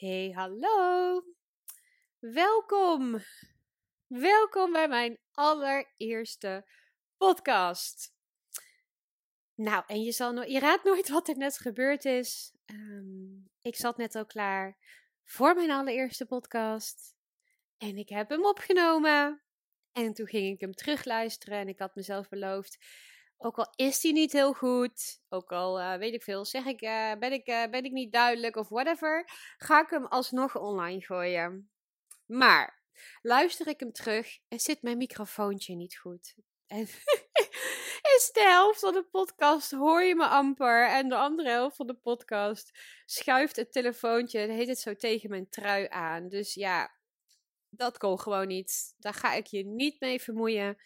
Hey, 0.00 0.30
hallo. 0.30 1.22
Welkom. 2.18 3.18
Welkom 4.06 4.72
bij 4.72 4.88
mijn 4.88 5.18
allereerste 5.32 6.66
podcast. 7.16 8.14
Nou, 9.54 9.84
en 9.86 10.02
je, 10.02 10.12
zal 10.12 10.32
no 10.32 10.42
je 10.42 10.58
raadt 10.58 10.84
nooit 10.84 11.08
wat 11.08 11.28
er 11.28 11.36
net 11.36 11.58
gebeurd 11.58 12.04
is. 12.04 12.54
Ehm, 12.64 13.34
ik 13.62 13.76
zat 13.76 13.96
net 13.96 14.14
al 14.14 14.26
klaar 14.26 14.78
voor 15.24 15.54
mijn 15.54 15.70
allereerste 15.70 16.26
podcast. 16.26 17.14
En 17.78 17.96
ik 17.96 18.08
heb 18.08 18.28
hem 18.28 18.44
opgenomen. 18.44 19.42
En 19.92 20.12
toen 20.12 20.26
ging 20.26 20.54
ik 20.54 20.60
hem 20.60 20.72
terugluisteren 20.72 21.58
en 21.58 21.68
ik 21.68 21.78
had 21.78 21.94
mezelf 21.94 22.28
beloofd 22.28 22.78
ook 23.42 23.58
al 23.58 23.72
is 23.76 24.00
die 24.00 24.12
niet 24.12 24.32
heel 24.32 24.52
goed, 24.52 25.20
ook 25.28 25.52
al 25.52 25.80
uh, 25.80 25.94
weet 25.96 26.14
ik 26.14 26.22
veel, 26.22 26.44
zeg 26.44 26.64
ik, 26.64 26.82
uh, 26.82 27.12
ben, 27.18 27.32
ik, 27.32 27.48
uh, 27.48 27.66
ben 27.66 27.84
ik 27.84 27.92
niet 27.92 28.12
duidelijk 28.12 28.56
of 28.56 28.68
whatever, 28.68 29.24
ga 29.56 29.82
ik 29.82 29.90
hem 29.90 30.06
alsnog 30.06 30.56
online 30.56 31.00
gooien. 31.00 31.70
Maar 32.26 32.82
luister 33.22 33.66
ik 33.66 33.80
hem 33.80 33.92
terug 33.92 34.38
en 34.48 34.60
zit 34.60 34.82
mijn 34.82 34.96
microfoontje 34.96 35.74
niet 35.74 35.96
goed. 35.96 36.34
En 36.66 36.80
is 38.16 38.30
de 38.32 38.40
helft 38.40 38.80
van 38.80 38.92
de 38.92 39.04
podcast 39.10 39.70
hoor 39.70 40.02
je 40.02 40.14
me 40.14 40.26
amper. 40.26 40.88
En 40.88 41.08
de 41.08 41.16
andere 41.16 41.48
helft 41.48 41.76
van 41.76 41.86
de 41.86 41.94
podcast 41.94 42.78
schuift 43.04 43.56
het 43.56 43.72
telefoontje 43.72 44.38
en 44.38 44.50
heet 44.50 44.68
het 44.68 44.78
zo 44.78 44.94
tegen 44.94 45.30
mijn 45.30 45.48
trui 45.48 45.86
aan. 45.88 46.28
Dus 46.28 46.54
ja, 46.54 46.94
dat 47.68 47.98
kon 47.98 48.20
gewoon 48.20 48.46
niet. 48.46 48.94
Daar 48.98 49.14
ga 49.14 49.34
ik 49.34 49.46
je 49.46 49.64
niet 49.64 50.00
mee 50.00 50.20
vermoeien. 50.20 50.76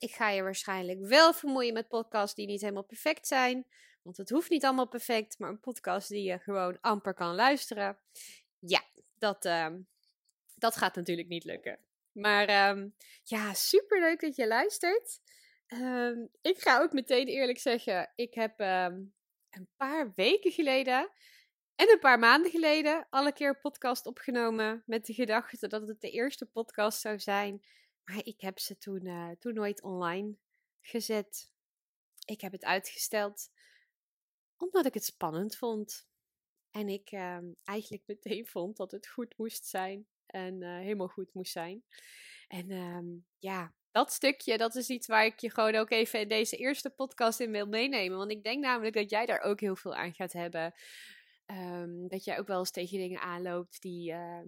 Ik 0.00 0.10
ga 0.10 0.28
je 0.28 0.42
waarschijnlijk 0.42 1.00
wel 1.00 1.32
vermoeien 1.32 1.72
met 1.72 1.88
podcasts 1.88 2.34
die 2.34 2.46
niet 2.46 2.60
helemaal 2.60 2.84
perfect 2.84 3.26
zijn. 3.26 3.66
Want 4.02 4.16
het 4.16 4.30
hoeft 4.30 4.50
niet 4.50 4.64
allemaal 4.64 4.88
perfect, 4.88 5.38
maar 5.38 5.50
een 5.50 5.60
podcast 5.60 6.08
die 6.08 6.22
je 6.22 6.38
gewoon 6.38 6.80
amper 6.80 7.14
kan 7.14 7.34
luisteren. 7.34 7.98
Ja, 8.58 8.82
dat, 9.18 9.44
uh, 9.44 9.68
dat 10.54 10.76
gaat 10.76 10.94
natuurlijk 10.94 11.28
niet 11.28 11.44
lukken. 11.44 11.78
Maar 12.12 12.68
um, 12.70 12.94
ja, 13.22 13.54
super 13.54 14.00
leuk 14.00 14.20
dat 14.20 14.36
je 14.36 14.46
luistert. 14.46 15.20
Um, 15.68 16.28
ik 16.40 16.58
ga 16.58 16.80
ook 16.80 16.92
meteen 16.92 17.26
eerlijk 17.26 17.58
zeggen, 17.58 18.12
ik 18.14 18.34
heb 18.34 18.58
een 18.58 19.68
paar 19.76 20.12
weken 20.14 20.52
geleden 20.52 21.10
en 21.74 21.90
een 21.90 21.98
paar 21.98 22.18
maanden 22.18 22.50
geleden 22.50 23.06
alle 23.10 23.32
keer 23.32 23.48
een 23.48 23.60
podcast 23.60 24.06
opgenomen 24.06 24.82
met 24.86 25.06
de 25.06 25.14
gedachte 25.14 25.68
dat 25.68 25.88
het 25.88 26.00
de 26.00 26.10
eerste 26.10 26.46
podcast 26.46 27.00
zou 27.00 27.18
zijn 27.18 27.62
maar 28.04 28.20
ik 28.24 28.40
heb 28.40 28.58
ze 28.58 28.78
toen, 28.78 29.06
uh, 29.06 29.30
toen 29.38 29.54
nooit 29.54 29.82
online 29.82 30.36
gezet. 30.80 31.52
Ik 32.24 32.40
heb 32.40 32.52
het 32.52 32.64
uitgesteld 32.64 33.50
omdat 34.56 34.86
ik 34.86 34.94
het 34.94 35.04
spannend 35.04 35.56
vond. 35.56 36.08
En 36.70 36.88
ik 36.88 37.12
uh, 37.12 37.38
eigenlijk 37.64 38.02
meteen 38.06 38.46
vond 38.56 38.76
dat 38.76 38.90
het 38.90 39.08
goed 39.08 39.36
moest 39.36 39.66
zijn. 39.66 40.06
En 40.26 40.60
uh, 40.60 40.78
helemaal 40.78 41.08
goed 41.08 41.34
moest 41.34 41.52
zijn. 41.52 41.84
En 42.48 42.70
um, 42.70 43.26
ja, 43.38 43.74
dat 43.90 44.12
stukje, 44.12 44.58
dat 44.58 44.74
is 44.74 44.88
iets 44.88 45.06
waar 45.06 45.24
ik 45.24 45.38
je 45.38 45.50
gewoon 45.50 45.74
ook 45.74 45.90
even 45.90 46.20
in 46.20 46.28
deze 46.28 46.56
eerste 46.56 46.90
podcast 46.90 47.40
in 47.40 47.50
wil 47.50 47.66
meenemen. 47.66 48.18
Want 48.18 48.30
ik 48.30 48.44
denk 48.44 48.64
namelijk 48.64 48.94
dat 48.94 49.10
jij 49.10 49.26
daar 49.26 49.40
ook 49.40 49.60
heel 49.60 49.76
veel 49.76 49.94
aan 49.94 50.14
gaat 50.14 50.32
hebben. 50.32 50.74
Um, 51.46 52.08
dat 52.08 52.24
jij 52.24 52.38
ook 52.38 52.46
wel 52.46 52.58
eens 52.58 52.70
tegen 52.70 52.98
dingen 52.98 53.20
aanloopt 53.20 53.82
die, 53.82 54.12
uh, 54.12 54.42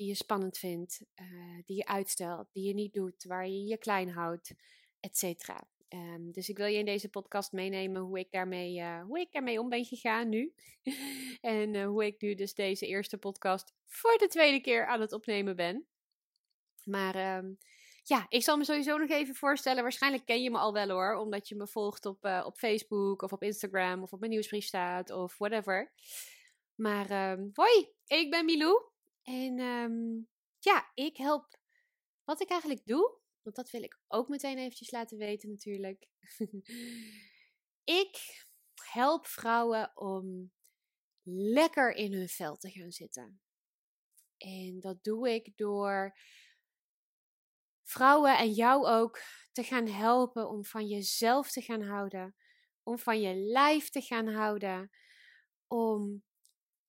die 0.00 0.08
je 0.08 0.14
spannend 0.14 0.58
vindt, 0.58 1.02
uh, 1.14 1.62
die 1.64 1.76
je 1.76 1.86
uitstelt, 1.86 2.48
die 2.52 2.66
je 2.66 2.74
niet 2.74 2.92
doet, 2.92 3.24
waar 3.24 3.48
je 3.48 3.64
je 3.64 3.76
klein 3.76 4.10
houdt, 4.10 4.54
et 5.00 5.16
cetera. 5.16 5.68
Um, 5.88 6.32
dus 6.32 6.48
ik 6.48 6.56
wil 6.56 6.66
je 6.66 6.78
in 6.78 6.84
deze 6.84 7.08
podcast 7.08 7.52
meenemen 7.52 8.02
hoe 8.02 8.18
ik 8.18 8.30
daarmee, 8.30 8.78
uh, 8.78 9.02
hoe 9.02 9.20
ik 9.20 9.32
daarmee 9.32 9.60
om 9.60 9.68
ben 9.68 9.84
gegaan 9.84 10.28
nu. 10.28 10.54
en 11.40 11.74
uh, 11.74 11.86
hoe 11.86 12.06
ik 12.06 12.20
nu 12.20 12.34
dus 12.34 12.54
deze 12.54 12.86
eerste 12.86 13.18
podcast 13.18 13.74
voor 13.86 14.16
de 14.18 14.26
tweede 14.26 14.60
keer 14.60 14.86
aan 14.86 15.00
het 15.00 15.12
opnemen 15.12 15.56
ben. 15.56 15.86
Maar 16.84 17.36
um, 17.36 17.58
ja, 18.02 18.26
ik 18.28 18.42
zal 18.42 18.56
me 18.56 18.64
sowieso 18.64 18.96
nog 18.96 19.10
even 19.10 19.34
voorstellen. 19.34 19.82
Waarschijnlijk 19.82 20.24
ken 20.24 20.42
je 20.42 20.50
me 20.50 20.58
al 20.58 20.72
wel 20.72 20.88
hoor, 20.88 21.14
omdat 21.14 21.48
je 21.48 21.54
me 21.54 21.66
volgt 21.66 22.06
op, 22.06 22.24
op 22.44 22.58
Facebook 22.58 23.22
of 23.22 23.32
op 23.32 23.42
Instagram 23.42 24.02
of 24.02 24.12
op 24.12 24.18
mijn 24.20 24.32
nieuwsbrief 24.32 24.64
staat 24.64 25.10
of 25.10 25.38
whatever. 25.38 25.92
Maar 26.74 27.30
um, 27.32 27.50
hoi, 27.54 27.88
ik 28.06 28.30
ben 28.30 28.44
Milou. 28.44 28.89
En 29.30 29.58
um, 29.58 30.28
ja, 30.58 30.90
ik 30.94 31.16
help 31.16 31.58
wat 32.24 32.40
ik 32.40 32.50
eigenlijk 32.50 32.86
doe. 32.86 33.18
Want 33.42 33.56
dat 33.56 33.70
wil 33.70 33.82
ik 33.82 33.98
ook 34.08 34.28
meteen 34.28 34.58
eventjes 34.58 34.90
laten 34.90 35.18
weten 35.18 35.48
natuurlijk. 35.48 36.08
ik 38.00 38.44
help 38.82 39.26
vrouwen 39.26 39.96
om 39.96 40.52
lekker 41.22 41.92
in 41.94 42.12
hun 42.12 42.28
vel 42.28 42.56
te 42.56 42.70
gaan 42.70 42.90
zitten. 42.90 43.40
En 44.38 44.80
dat 44.80 45.04
doe 45.04 45.30
ik 45.30 45.56
door 45.56 46.18
vrouwen 47.82 48.38
en 48.38 48.50
jou 48.52 48.86
ook 48.86 49.20
te 49.52 49.62
gaan 49.62 49.86
helpen 49.86 50.48
om 50.48 50.64
van 50.64 50.86
jezelf 50.86 51.50
te 51.50 51.60
gaan 51.60 51.82
houden. 51.82 52.34
Om 52.82 52.98
van 52.98 53.20
je 53.20 53.34
lijf 53.34 53.88
te 53.88 54.00
gaan 54.00 54.28
houden. 54.28 54.90
Om 55.66 56.24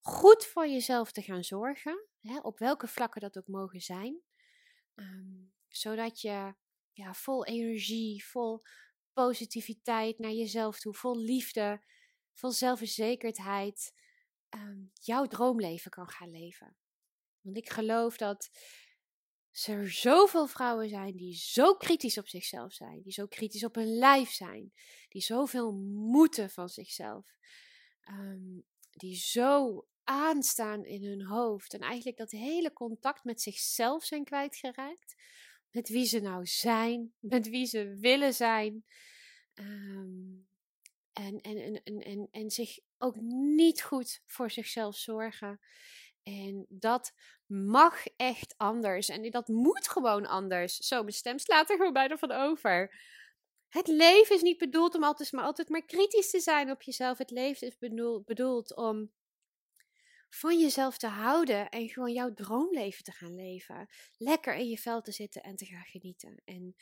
goed 0.00 0.46
voor 0.46 0.68
jezelf 0.68 1.12
te 1.12 1.22
gaan 1.22 1.44
zorgen. 1.44 2.06
Hè, 2.22 2.38
op 2.40 2.58
welke 2.58 2.86
vlakken 2.86 3.20
dat 3.20 3.38
ook 3.38 3.46
mogen 3.46 3.80
zijn. 3.80 4.20
Um, 4.94 5.52
zodat 5.68 6.20
je 6.20 6.54
ja, 6.92 7.14
vol 7.14 7.46
energie, 7.46 8.24
vol 8.24 8.62
positiviteit 9.12 10.18
naar 10.18 10.30
jezelf 10.30 10.80
toe, 10.80 10.94
vol 10.94 11.18
liefde, 11.18 11.84
vol 12.34 12.50
zelfverzekerdheid, 12.50 13.92
um, 14.54 14.90
jouw 14.92 15.26
droomleven 15.26 15.90
kan 15.90 16.08
gaan 16.08 16.30
leven. 16.30 16.76
Want 17.40 17.56
ik 17.56 17.70
geloof 17.70 18.16
dat 18.16 18.50
er 19.66 19.90
zoveel 19.90 20.46
vrouwen 20.46 20.88
zijn 20.88 21.16
die 21.16 21.34
zo 21.34 21.74
kritisch 21.74 22.18
op 22.18 22.28
zichzelf 22.28 22.72
zijn, 22.72 23.02
die 23.02 23.12
zo 23.12 23.26
kritisch 23.26 23.64
op 23.64 23.74
hun 23.74 23.98
lijf 23.98 24.30
zijn, 24.30 24.72
die 25.08 25.22
zoveel 25.22 25.72
moeten 25.94 26.50
van 26.50 26.68
zichzelf, 26.68 27.34
um, 28.08 28.66
die 28.90 29.16
zo 29.16 29.86
aanstaan 30.12 30.84
in 30.84 31.04
hun 31.04 31.22
hoofd. 31.22 31.74
En 31.74 31.80
eigenlijk 31.80 32.16
dat 32.16 32.30
hele 32.30 32.72
contact 32.72 33.24
met 33.24 33.40
zichzelf 33.40 34.04
zijn 34.04 34.24
kwijtgeraakt. 34.24 35.14
Met 35.70 35.88
wie 35.88 36.04
ze 36.04 36.20
nou 36.20 36.46
zijn, 36.46 37.12
met 37.34 37.48
wie 37.48 37.66
ze 37.66 37.96
willen 38.00 38.34
zijn. 38.34 38.84
Um, 39.54 40.46
en, 41.12 41.40
en, 41.40 41.56
en, 41.56 41.82
en, 41.82 42.02
en, 42.02 42.28
en 42.30 42.50
zich 42.50 42.78
ook 42.98 43.16
niet 43.56 43.82
goed 43.82 44.20
voor 44.26 44.50
zichzelf 44.50 44.96
zorgen. 44.96 45.60
En 46.22 46.66
dat 46.68 47.12
mag 47.46 48.06
echt 48.16 48.54
anders. 48.56 49.08
En 49.08 49.30
dat 49.30 49.48
moet 49.48 49.88
gewoon 49.88 50.26
anders. 50.26 50.76
Zo, 50.76 51.00
mijn 51.00 51.12
stem 51.12 51.38
slaat 51.38 51.70
er 51.70 51.76
gewoon 51.76 51.92
bijna 51.92 52.16
van 52.16 52.32
over. 52.32 52.94
Het 53.68 53.86
leven 53.86 54.34
is 54.34 54.42
niet 54.42 54.58
bedoeld 54.58 54.94
om 54.94 55.04
altijd 55.04 55.32
maar, 55.32 55.44
altijd 55.44 55.68
maar 55.68 55.84
kritisch 55.84 56.30
te 56.30 56.40
zijn 56.40 56.70
op 56.70 56.82
jezelf. 56.82 57.18
Het 57.18 57.30
leven 57.30 57.66
is 57.66 57.78
bedoeld, 57.78 58.24
bedoeld 58.24 58.76
om 58.76 59.12
van 60.34 60.60
jezelf 60.60 60.98
te 60.98 61.06
houden 61.06 61.68
en 61.68 61.88
gewoon 61.88 62.12
jouw 62.12 62.34
droomleven 62.34 63.04
te 63.04 63.12
gaan 63.12 63.34
leven. 63.34 63.88
Lekker 64.16 64.54
in 64.54 64.68
je 64.68 64.78
vel 64.78 65.00
te 65.00 65.12
zitten 65.12 65.42
en 65.42 65.56
te 65.56 65.66
gaan 65.66 65.84
genieten. 65.84 66.42
En 66.44 66.76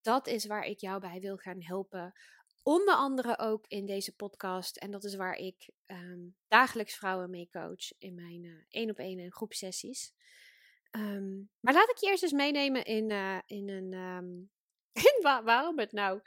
dat 0.00 0.26
is 0.26 0.46
waar 0.46 0.64
ik 0.64 0.80
jou 0.80 1.00
bij 1.00 1.20
wil 1.20 1.36
gaan 1.36 1.62
helpen. 1.62 2.12
Onder 2.62 2.94
andere 2.94 3.38
ook 3.38 3.66
in 3.66 3.86
deze 3.86 4.16
podcast. 4.16 4.76
En 4.76 4.90
dat 4.90 5.04
is 5.04 5.14
waar 5.14 5.34
ik 5.34 5.70
um, 5.86 6.36
dagelijks 6.48 6.94
vrouwen 6.94 7.30
mee 7.30 7.48
coach 7.50 7.98
in 7.98 8.14
mijn 8.14 8.66
één 8.68 8.90
op 8.90 8.98
één 8.98 9.18
en 9.18 9.32
groepsessies. 9.32 10.12
Um, 10.90 11.50
maar 11.60 11.74
laat 11.74 11.90
ik 11.90 11.96
je 11.96 12.06
eerst 12.06 12.22
eens 12.22 12.32
meenemen 12.32 12.84
in, 12.84 13.10
uh, 13.10 13.38
in 13.46 13.68
een. 13.68 13.92
Um, 13.92 14.50
in 15.12 15.22
wa 15.22 15.42
waarom 15.42 15.78
het 15.78 15.92
nou 15.92 16.20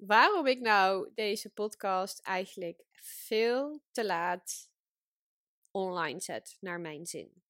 waarom 0.00 0.46
ik 0.46 0.60
nou 0.60 1.10
deze 1.14 1.50
podcast 1.50 2.20
eigenlijk 2.20 2.84
veel 3.02 3.82
te 3.90 4.04
laat 4.04 4.70
online 5.70 6.20
zet, 6.20 6.56
naar 6.60 6.80
mijn 6.80 7.06
zin. 7.06 7.42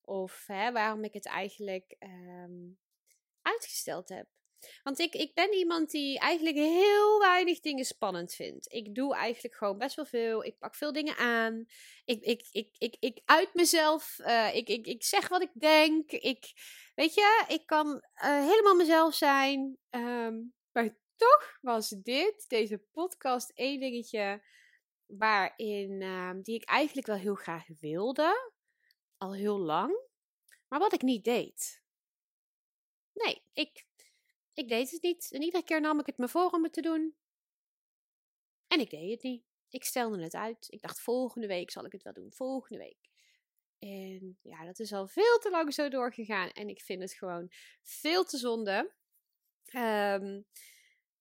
Of 0.00 0.44
hè, 0.46 0.72
waarom 0.72 1.04
ik 1.04 1.12
het 1.12 1.26
eigenlijk 1.26 1.96
um, 1.98 2.78
uitgesteld 3.42 4.08
heb. 4.08 4.26
Want 4.82 4.98
ik, 4.98 5.14
ik 5.14 5.34
ben 5.34 5.52
iemand 5.52 5.90
die 5.90 6.18
eigenlijk 6.18 6.56
heel 6.56 7.18
weinig 7.18 7.60
dingen 7.60 7.84
spannend 7.84 8.34
vindt. 8.34 8.72
Ik 8.72 8.94
doe 8.94 9.14
eigenlijk 9.14 9.54
gewoon 9.54 9.78
best 9.78 9.96
wel 9.96 10.04
veel. 10.04 10.44
Ik 10.44 10.58
pak 10.58 10.74
veel 10.74 10.92
dingen 10.92 11.16
aan. 11.16 11.64
Ik, 12.04 12.22
ik, 12.22 12.48
ik, 12.50 12.74
ik, 12.78 12.96
ik 13.00 13.20
uit 13.24 13.54
mezelf. 13.54 14.18
Uh, 14.18 14.54
ik, 14.54 14.68
ik, 14.68 14.86
ik 14.86 15.04
zeg 15.04 15.28
wat 15.28 15.42
ik 15.42 15.50
denk. 15.54 16.10
Ik, 16.10 16.52
weet 16.94 17.14
je, 17.14 17.44
ik 17.48 17.66
kan 17.66 17.86
uh, 18.14 18.48
helemaal 18.48 18.74
mezelf 18.74 19.14
zijn. 19.14 19.78
Um, 19.90 20.54
maar 20.72 20.96
toch 21.18 21.58
was 21.60 21.88
dit, 21.88 22.44
deze 22.48 22.78
podcast, 22.78 23.50
één 23.50 23.80
dingetje 23.80 24.44
waarin, 25.06 26.00
uh, 26.00 26.30
die 26.42 26.54
ik 26.54 26.64
eigenlijk 26.64 27.06
wel 27.06 27.16
heel 27.16 27.34
graag 27.34 27.66
wilde. 27.80 28.52
Al 29.16 29.34
heel 29.34 29.58
lang. 29.58 30.06
Maar 30.68 30.78
wat 30.78 30.92
ik 30.92 31.02
niet 31.02 31.24
deed. 31.24 31.82
Nee, 33.12 33.42
ik, 33.52 33.86
ik 34.52 34.68
deed 34.68 34.90
het 34.90 35.02
niet. 35.02 35.32
En 35.32 35.42
iedere 35.42 35.64
keer 35.64 35.80
nam 35.80 36.00
ik 36.00 36.06
het 36.06 36.18
me 36.18 36.28
voor 36.28 36.50
om 36.50 36.62
het 36.62 36.72
te 36.72 36.80
doen. 36.80 37.16
En 38.66 38.80
ik 38.80 38.90
deed 38.90 39.10
het 39.10 39.22
niet. 39.22 39.44
ik 39.68 39.84
stelde 39.84 40.22
het 40.22 40.34
uit. 40.34 40.66
Ik 40.68 40.80
dacht, 40.80 41.00
volgende 41.00 41.46
week 41.46 41.70
zal 41.70 41.84
ik 41.84 41.92
het 41.92 42.02
wel 42.02 42.12
doen. 42.12 42.32
Volgende 42.32 42.78
week. 42.78 43.08
En 43.78 44.38
ja, 44.42 44.64
dat 44.64 44.78
is 44.78 44.92
al 44.92 45.08
veel 45.08 45.38
te 45.38 45.50
lang 45.50 45.74
zo 45.74 45.88
doorgegaan. 45.88 46.50
En 46.50 46.68
ik 46.68 46.80
vind 46.80 47.02
het 47.02 47.12
gewoon 47.12 47.52
veel 47.82 48.24
te 48.24 48.36
zonde. 48.36 48.94
Um, 49.72 50.46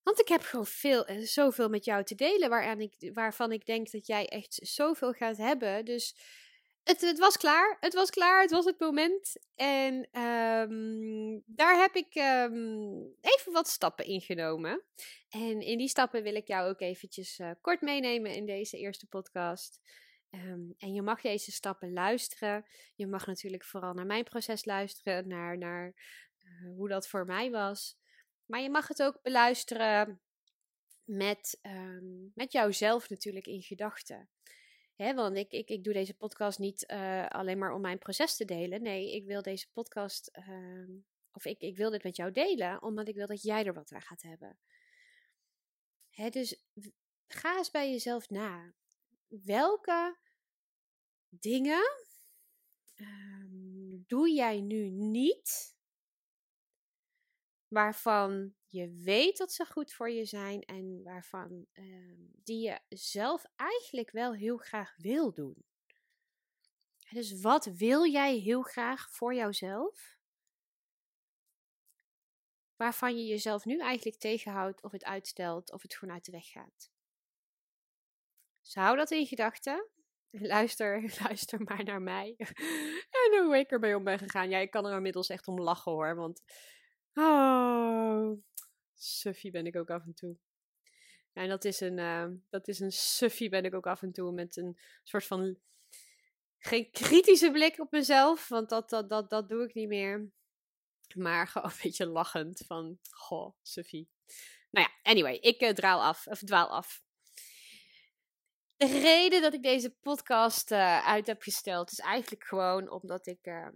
want 0.07 0.19
ik 0.19 0.27
heb 0.27 0.41
gewoon 0.41 0.65
veel, 0.65 1.05
eh, 1.05 1.17
zoveel 1.21 1.69
met 1.69 1.85
jou 1.85 2.03
te 2.03 2.15
delen 2.15 2.49
waaraan 2.49 2.79
ik, 2.79 3.11
waarvan 3.13 3.51
ik 3.51 3.65
denk 3.65 3.91
dat 3.91 4.07
jij 4.07 4.27
echt 4.27 4.59
zoveel 4.61 5.13
gaat 5.13 5.37
hebben. 5.37 5.85
Dus 5.85 6.15
het, 6.83 7.01
het 7.01 7.19
was 7.19 7.37
klaar. 7.37 7.77
Het 7.79 7.93
was 7.93 8.09
klaar. 8.09 8.41
Het 8.41 8.51
was 8.51 8.65
het 8.65 8.79
moment. 8.79 9.35
En 9.55 10.21
um, 10.21 11.43
daar 11.45 11.77
heb 11.77 11.95
ik 11.95 12.15
um, 12.15 13.15
even 13.21 13.51
wat 13.51 13.67
stappen 13.67 14.05
ingenomen. 14.05 14.83
En 15.29 15.61
in 15.61 15.77
die 15.77 15.89
stappen 15.89 16.23
wil 16.23 16.35
ik 16.35 16.47
jou 16.47 16.69
ook 16.69 16.81
eventjes 16.81 17.39
uh, 17.39 17.51
kort 17.61 17.81
meenemen 17.81 18.33
in 18.33 18.45
deze 18.45 18.77
eerste 18.77 19.07
podcast. 19.07 19.81
Um, 20.31 20.73
en 20.77 20.93
je 20.93 21.01
mag 21.01 21.21
deze 21.21 21.51
stappen 21.51 21.93
luisteren. 21.93 22.65
Je 22.95 23.07
mag 23.07 23.25
natuurlijk 23.25 23.63
vooral 23.63 23.93
naar 23.93 24.05
mijn 24.05 24.23
proces 24.23 24.65
luisteren, 24.65 25.27
naar, 25.27 25.57
naar 25.57 25.93
uh, 26.43 26.75
hoe 26.75 26.87
dat 26.87 27.07
voor 27.07 27.25
mij 27.25 27.51
was. 27.51 27.97
Maar 28.47 28.61
je 28.61 28.69
mag 28.69 28.87
het 28.87 29.03
ook 29.03 29.21
beluisteren 29.21 30.21
met, 31.03 31.59
um, 31.61 32.31
met 32.35 32.51
jouzelf 32.51 33.09
natuurlijk 33.09 33.47
in 33.47 33.61
gedachten. 33.61 34.29
want 34.95 35.37
ik, 35.37 35.51
ik, 35.51 35.69
ik 35.69 35.83
doe 35.83 35.93
deze 35.93 36.13
podcast 36.13 36.59
niet 36.59 36.83
uh, 36.91 37.27
alleen 37.27 37.57
maar 37.57 37.73
om 37.73 37.81
mijn 37.81 37.97
proces 37.97 38.35
te 38.35 38.45
delen. 38.45 38.81
Nee, 38.81 39.15
ik 39.15 39.25
wil 39.25 39.41
deze 39.41 39.71
podcast, 39.71 40.31
uh, 40.47 40.89
of 41.31 41.45
ik, 41.45 41.61
ik 41.61 41.77
wil 41.77 41.89
dit 41.89 42.03
met 42.03 42.15
jou 42.15 42.31
delen, 42.31 42.81
omdat 42.81 43.07
ik 43.07 43.15
wil 43.15 43.27
dat 43.27 43.41
jij 43.41 43.65
er 43.65 43.73
wat 43.73 43.91
aan 43.91 44.01
gaat 44.01 44.21
hebben. 44.21 44.59
Dus 46.29 46.65
ga 47.27 47.57
eens 47.57 47.71
bij 47.71 47.91
jezelf 47.91 48.29
na. 48.29 48.73
Welke 49.27 50.17
dingen 51.29 52.05
um, 52.95 54.03
doe 54.07 54.31
jij 54.31 54.61
nu 54.61 54.89
niet 54.89 55.76
waarvan 57.67 58.53
je 58.65 59.01
weet 59.03 59.37
dat 59.37 59.51
ze 59.51 59.65
goed 59.65 59.93
voor 59.93 60.09
je 60.09 60.25
zijn 60.25 60.61
en 60.61 61.03
waarvan 61.03 61.65
uh, 61.73 61.85
die 62.43 62.61
je 62.61 62.79
zelf 62.89 63.43
eigenlijk 63.55 64.11
wel 64.11 64.33
heel 64.33 64.57
graag 64.57 64.95
wil 64.97 65.33
doen. 65.33 65.65
Dus 67.09 67.41
wat 67.41 67.65
wil 67.65 68.05
jij 68.05 68.37
heel 68.37 68.61
graag 68.61 69.09
voor 69.11 69.33
jouzelf? 69.33 70.15
Waarvan 72.75 73.17
je 73.17 73.25
jezelf 73.25 73.65
nu 73.65 73.79
eigenlijk 73.79 74.17
tegenhoudt 74.17 74.83
of 74.83 74.91
het 74.91 75.03
uitstelt 75.03 75.71
of 75.71 75.81
het 75.81 75.95
gewoon 75.95 76.13
uit 76.13 76.25
de 76.25 76.31
weg 76.31 76.47
gaat. 76.47 76.91
Dus 78.61 78.75
hou 78.75 78.97
dat 78.97 79.11
in 79.11 79.25
gedachten. 79.25 79.87
Luister, 80.31 81.01
luister 81.23 81.61
maar 81.61 81.83
naar 81.83 82.01
mij. 82.01 82.35
en 83.21 83.43
hoe 83.43 83.57
ik 83.57 83.71
ermee 83.71 83.95
om 83.95 84.03
ben 84.03 84.19
gegaan. 84.19 84.49
Ja, 84.49 84.57
ik 84.57 84.71
kan 84.71 84.85
er 84.85 84.95
inmiddels 84.95 85.29
echt 85.29 85.47
om 85.47 85.61
lachen 85.61 85.91
hoor. 85.91 86.15
Want 86.15 86.41
Oh, 87.19 88.37
suffie 88.93 89.51
ben 89.51 89.65
ik 89.65 89.75
ook 89.75 89.89
af 89.89 90.05
en 90.05 90.13
toe. 90.13 90.37
en 91.33 91.49
dat 91.49 91.65
is 91.65 91.79
een, 91.79 91.97
uh, 91.97 92.27
dat 92.49 92.67
is 92.67 92.79
een 92.79 92.91
suffie 92.91 93.49
ben 93.49 93.65
ik 93.65 93.73
ook 93.73 93.87
af 93.87 94.01
en 94.01 94.11
toe 94.11 94.31
met 94.31 94.57
een 94.57 94.77
soort 95.03 95.25
van 95.25 95.57
geen 96.59 96.91
kritische 96.91 97.51
blik 97.51 97.79
op 97.79 97.91
mezelf, 97.91 98.47
want 98.47 98.69
dat, 98.69 98.89
dat, 98.89 99.09
dat, 99.09 99.29
dat 99.29 99.49
doe 99.49 99.63
ik 99.63 99.73
niet 99.73 99.87
meer. 99.87 100.31
Maar 101.15 101.47
gewoon 101.47 101.69
een 101.71 101.79
beetje 101.83 102.05
lachend 102.05 102.63
van, 102.65 102.99
goh, 103.09 103.55
suffie. 103.61 104.09
Nou 104.69 104.87
ja, 104.87 105.11
anyway, 105.11 105.35
ik 105.35 105.61
uh, 105.61 105.69
draal 105.69 106.03
af, 106.03 106.27
of 106.27 106.39
dwaal 106.39 106.69
af. 106.69 107.01
De 108.75 108.99
reden 108.99 109.41
dat 109.41 109.53
ik 109.53 109.63
deze 109.63 109.89
podcast 109.89 110.71
uh, 110.71 111.07
uit 111.07 111.27
heb 111.27 111.41
gesteld 111.41 111.91
is 111.91 111.99
eigenlijk 111.99 112.43
gewoon 112.43 112.89
omdat 112.89 113.27
ik 113.27 113.47
uh, 113.47 113.67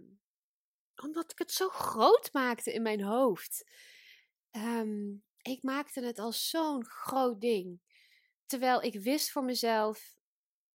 omdat 0.96 1.30
ik 1.30 1.38
het 1.38 1.52
zo 1.52 1.68
groot 1.68 2.32
maakte 2.32 2.72
in 2.72 2.82
mijn 2.82 3.02
hoofd. 3.02 3.70
Um, 4.50 5.24
ik 5.42 5.62
maakte 5.62 6.04
het 6.04 6.18
als 6.18 6.48
zo'n 6.48 6.84
groot 6.84 7.40
ding. 7.40 7.80
Terwijl 8.46 8.82
ik 8.82 9.00
wist 9.00 9.30
voor 9.30 9.44
mezelf, 9.44 10.16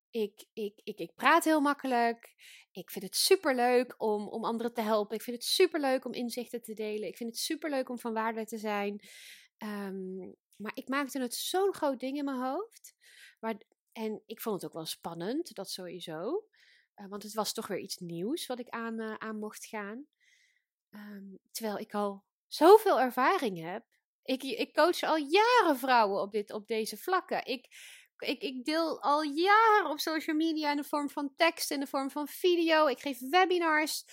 ik, 0.10 0.46
ik, 0.54 0.81
ik, 0.84 1.00
ik 1.00 1.16
praat 1.16 1.44
heel 1.44 1.62
makkelijk. 1.62 2.36
Ik 2.72 2.92
vind 2.92 3.06
het 3.06 3.16
superleuk 3.16 3.94
om, 3.98 4.28
om 4.28 4.46
anderen 4.46 4.74
te 4.74 4.81
helpen. 4.81 5.16
Ik 5.16 5.22
vind 5.22 5.36
het 5.36 5.46
superleuk 5.46 6.06
om 6.06 6.14
inzichten 6.14 6.62
te 6.62 6.74
delen. 6.74 7.08
Ik 7.08 7.18
vind 7.18 7.30
het 7.30 7.40
superleuk 7.40 7.90
om 7.90 8.00
van 8.00 8.14
waarde 8.14 8.46
te 8.46 8.58
zijn. 8.58 9.00
Um, 9.64 10.36
maar 10.56 10.72
ik 10.75 10.88
maakte 10.88 11.19
het 11.19 11.36
zo'n 11.36 11.74
groot 11.74 12.00
ding 12.00 12.18
in 12.18 12.25
mijn 12.25 12.42
hoofd. 12.42 12.96
En 13.92 14.24
ik 14.25 14.42
vond 14.42 14.56
het 14.56 14.66
ook 14.66 14.75
wel 14.75 14.86
spannend, 14.86 15.56
dat 15.56 15.69
sowieso. 15.69 16.48
Uh, 17.00 17.08
want 17.08 17.24
het 17.24 17.34
was 17.34 17.54
toch 17.54 17.68
weer 17.68 17.80
iets 17.80 17.98
nieuws 17.98 18.46
wat 18.46 18.60
ik 18.60 18.70
aan, 18.70 19.02
uh, 19.02 19.14
aan 19.14 19.40
mocht 19.40 19.66
gaan. 19.66 20.06
Um, 20.92 21.40
terwijl 21.52 21.78
ik 21.78 21.94
al 21.94 22.24
zoveel 22.48 23.00
ervaring 23.00 23.62
heb. 23.62 23.86
Ik, 24.24 24.44
ik 24.44 24.74
coach 24.74 25.04
al 25.04 25.18
jaren 25.18 25.78
vrouwen 25.78 26.22
op, 26.22 26.32
dit, 26.32 26.52
op 26.52 26.68
deze 26.68 26.98
vlakken. 26.98 27.46
Ik, 27.46 27.68
ik, 28.18 28.42
ik 28.42 28.66
deel 28.66 29.02
al 29.02 29.24
jaren 29.24 29.90
op 29.90 30.00
social 30.00 30.36
media 30.36 30.72
in 30.72 30.78
de 30.78 30.84
vorm 30.84 31.10
van 31.10 31.36
tekst, 31.36 31.72
in 31.72 31.80
de 31.80 31.88
vorm 31.88 32.12
van 32.12 32.28
video. 32.28 32.88
Ik 32.88 33.00
geef 33.00 33.20
webinars. 33.20 34.04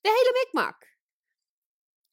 De 0.00 0.08
hele 0.08 0.44
mikmak. 0.44 0.94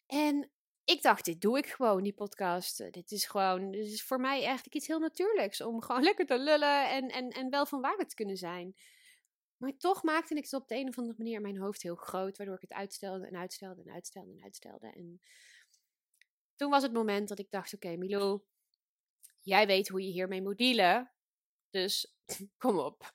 En 0.05 0.51
ik 0.83 1.01
dacht, 1.01 1.25
dit 1.25 1.41
doe 1.41 1.57
ik 1.57 1.67
gewoon, 1.67 2.03
die 2.03 2.13
podcast. 2.13 2.93
Dit 2.93 3.11
is 3.11 3.25
gewoon, 3.25 3.71
dit 3.71 3.85
is 3.85 4.03
voor 4.03 4.19
mij 4.19 4.43
eigenlijk 4.43 4.75
iets 4.75 4.87
heel 4.87 4.99
natuurlijks. 4.99 5.61
Om 5.61 5.81
gewoon 5.81 6.03
lekker 6.09 6.25
te 6.25 6.39
lullen 6.39 6.89
en, 6.89 7.09
en, 7.09 7.29
en 7.29 7.49
wel 7.49 7.65
van 7.65 7.81
waarde 7.81 8.05
te 8.05 8.15
kunnen 8.15 8.37
zijn. 8.37 8.75
Maar 9.63 9.77
toch 9.77 10.03
maakte 10.03 10.35
ik 10.35 10.43
het 10.43 10.53
op 10.53 10.67
de 10.67 10.75
een 10.75 10.87
of 10.87 10.97
andere 10.97 11.17
manier 11.17 11.35
in 11.35 11.41
mijn 11.41 11.57
hoofd 11.57 11.81
heel 11.81 11.95
groot, 11.95 12.37
waardoor 12.37 12.55
ik 12.55 12.61
het 12.61 12.73
uitstelde 12.73 13.27
en 13.27 13.35
uitstelde 13.35 13.81
en 13.81 13.91
uitstelde 13.91 14.31
en 14.31 14.43
uitstelde. 14.43 14.87
En 14.87 15.21
toen 16.55 16.69
was 16.69 16.83
het 16.83 16.93
moment 16.93 17.27
dat 17.27 17.39
ik 17.39 17.51
dacht: 17.51 17.73
Oké, 17.73 17.85
okay, 17.85 17.97
Milo, 17.97 18.45
jij 19.41 19.67
weet 19.67 19.87
hoe 19.87 20.01
je 20.01 20.11
hiermee 20.11 20.41
moet 20.41 20.57
dealen. 20.57 21.11
Dus 21.69 22.15
kom 22.57 22.77
op. 22.77 23.11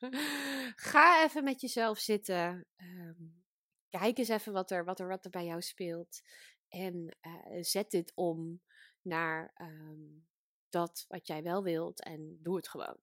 Ga 0.77 1.25
even 1.25 1.45
met 1.45 1.61
jezelf 1.61 1.99
zitten. 1.99 2.67
Um, 2.77 3.45
kijk 3.89 4.19
eens 4.19 4.29
even 4.29 4.53
wat 4.53 4.71
er, 4.71 4.85
wat, 4.85 5.01
er, 5.01 5.09
wat 5.09 5.25
er 5.25 5.31
bij 5.31 5.45
jou 5.45 5.63
speelt. 5.63 6.21
En 6.69 7.17
uh, 7.27 7.63
zet 7.63 7.91
dit 7.91 8.13
om 8.15 8.63
naar 9.03 9.55
um, 9.61 10.29
dat 10.69 11.05
wat 11.09 11.27
jij 11.27 11.43
wel 11.43 11.63
wilt. 11.63 12.03
En 12.03 12.39
doe 12.43 12.57
het 12.57 12.69
gewoon. 12.69 12.99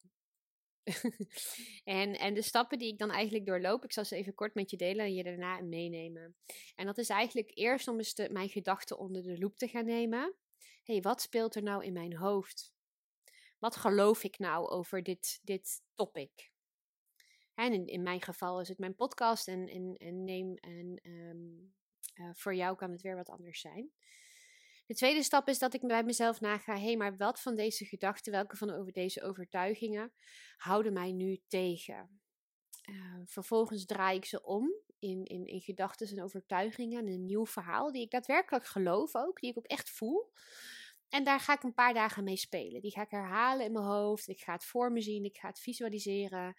en, 1.84 2.20
en 2.20 2.34
de 2.34 2.42
stappen 2.42 2.80
die 2.80 2.92
ik 2.92 2.98
dan 2.98 3.12
eigenlijk 3.12 3.46
doorloop, 3.46 3.84
ik 3.84 3.94
zal 3.94 4.06
ze 4.06 4.16
even 4.16 4.34
kort 4.34 4.54
met 4.54 4.70
je 4.70 4.78
delen 4.78 5.06
en 5.06 5.14
je 5.14 5.24
daarna 5.24 5.62
meenemen. 5.62 6.36
En 6.76 6.86
dat 6.86 6.98
is 6.98 7.10
eigenlijk 7.10 7.52
eerst 7.54 7.88
om 7.88 7.98
eens 7.98 8.28
mijn 8.30 8.50
gedachten 8.50 8.98
onder 8.98 9.24
de 9.24 9.38
loep 9.38 9.58
te 9.58 9.68
gaan 9.68 9.86
nemen. 9.86 10.36
hey, 10.84 11.02
wat 11.02 11.22
speelt 11.22 11.56
er 11.56 11.64
nou 11.64 11.84
in 11.84 11.94
mijn 11.94 12.16
hoofd? 12.16 12.74
Wat 13.60 13.76
geloof 13.76 14.24
ik 14.24 14.40
nou 14.40 14.70
over 14.70 15.04
dit, 15.04 15.40
dit 15.44 15.82
topic? 15.96 16.52
En 17.54 17.74
in, 17.74 17.88
in 17.88 18.04
mijn 18.04 18.22
geval 18.22 18.62
is 18.62 18.68
het 18.68 18.78
mijn 18.78 18.96
podcast 18.96 19.48
en, 19.48 19.68
en, 19.68 19.96
en 19.98 20.24
neem 20.24 20.56
en 20.56 21.00
um, 21.04 21.74
uh, 22.16 22.30
voor 22.34 22.56
jou 22.56 22.76
kan 22.76 22.92
het 22.92 23.02
weer 23.02 23.16
wat 23.16 23.30
anders 23.30 23.60
zijn. 23.60 23.92
De 24.86 24.96
tweede 24.96 25.24
stap 25.24 25.48
is 25.48 25.60
dat 25.60 25.74
ik 25.74 25.82
bij 25.82 26.04
mezelf 26.04 26.42
naga: 26.42 26.78
hé, 26.78 26.96
maar 26.96 27.18
wat 27.18 27.42
van 27.42 27.56
deze 27.56 27.86
gedachten, 27.86 28.32
welke 28.32 28.58
van 28.58 28.70
over 28.70 28.92
deze 28.92 29.24
overtuigingen 29.24 30.14
houden 30.58 30.94
mij 30.94 31.12
nu 31.12 31.42
tegen? 31.48 32.20
Uh, 32.90 33.22
vervolgens 33.26 33.86
draai 33.86 34.18
ik 34.18 34.26
ze 34.26 34.44
om 34.44 34.74
in, 35.00 35.24
in, 35.24 35.46
in 35.46 35.62
gedachten 35.62 36.08
en 36.08 36.24
overtuigingen, 36.24 37.08
een 37.08 37.26
nieuw 37.26 37.46
verhaal 37.46 37.92
die 37.92 38.02
ik 38.02 38.12
daadwerkelijk 38.12 38.66
geloof 38.66 39.16
ook, 39.16 39.40
die 39.40 39.50
ik 39.50 39.58
ook 39.58 39.66
echt 39.66 39.90
voel. 39.90 40.32
En 41.10 41.24
daar 41.24 41.40
ga 41.40 41.54
ik 41.54 41.64
een 41.64 41.74
paar 41.74 41.94
dagen 41.94 42.24
mee 42.24 42.38
spelen. 42.38 42.82
Die 42.82 42.92
ga 42.92 43.02
ik 43.02 43.10
herhalen 43.10 43.66
in 43.66 43.72
mijn 43.72 43.86
hoofd. 43.86 44.28
Ik 44.28 44.40
ga 44.40 44.54
het 44.54 44.66
voor 44.66 44.92
me 44.92 45.02
zien. 45.02 45.24
Ik 45.24 45.38
ga 45.38 45.48
het 45.48 45.60
visualiseren. 45.60 46.56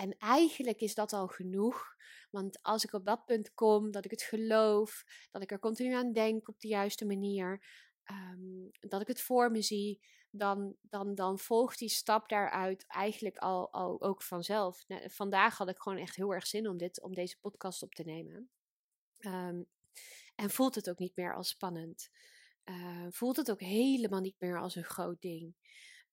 En 0.00 0.16
eigenlijk 0.18 0.80
is 0.80 0.94
dat 0.94 1.12
al 1.12 1.26
genoeg. 1.26 1.96
Want 2.30 2.62
als 2.62 2.84
ik 2.84 2.92
op 2.92 3.04
dat 3.04 3.24
punt 3.24 3.54
kom, 3.54 3.90
dat 3.90 4.04
ik 4.04 4.10
het 4.10 4.22
geloof, 4.22 5.04
dat 5.30 5.42
ik 5.42 5.50
er 5.50 5.58
continu 5.58 5.94
aan 5.94 6.12
denk 6.12 6.48
op 6.48 6.60
de 6.60 6.68
juiste 6.68 7.06
manier, 7.06 7.64
um, 8.10 8.70
dat 8.80 9.00
ik 9.00 9.06
het 9.06 9.20
voor 9.20 9.50
me 9.50 9.62
zie, 9.62 10.00
dan, 10.30 10.76
dan, 10.80 11.14
dan 11.14 11.38
volgt 11.38 11.78
die 11.78 11.88
stap 11.88 12.28
daaruit 12.28 12.84
eigenlijk 12.86 13.36
al, 13.36 13.72
al 13.72 14.02
ook 14.02 14.22
vanzelf. 14.22 14.84
Vandaag 15.06 15.56
had 15.56 15.68
ik 15.68 15.78
gewoon 15.78 15.98
echt 15.98 16.16
heel 16.16 16.34
erg 16.34 16.46
zin 16.46 16.68
om, 16.68 16.76
dit, 16.76 17.02
om 17.02 17.14
deze 17.14 17.38
podcast 17.40 17.82
op 17.82 17.94
te 17.94 18.02
nemen. 18.02 18.50
Um, 19.18 19.66
en 20.34 20.50
voelt 20.50 20.74
het 20.74 20.90
ook 20.90 20.98
niet 20.98 21.16
meer 21.16 21.34
als 21.34 21.48
spannend. 21.48 22.10
Uh, 22.64 23.06
voelt 23.08 23.36
het 23.36 23.50
ook 23.50 23.60
helemaal 23.60 24.20
niet 24.20 24.36
meer 24.38 24.60
als 24.60 24.74
een 24.74 24.84
groot 24.84 25.20
ding. 25.20 25.54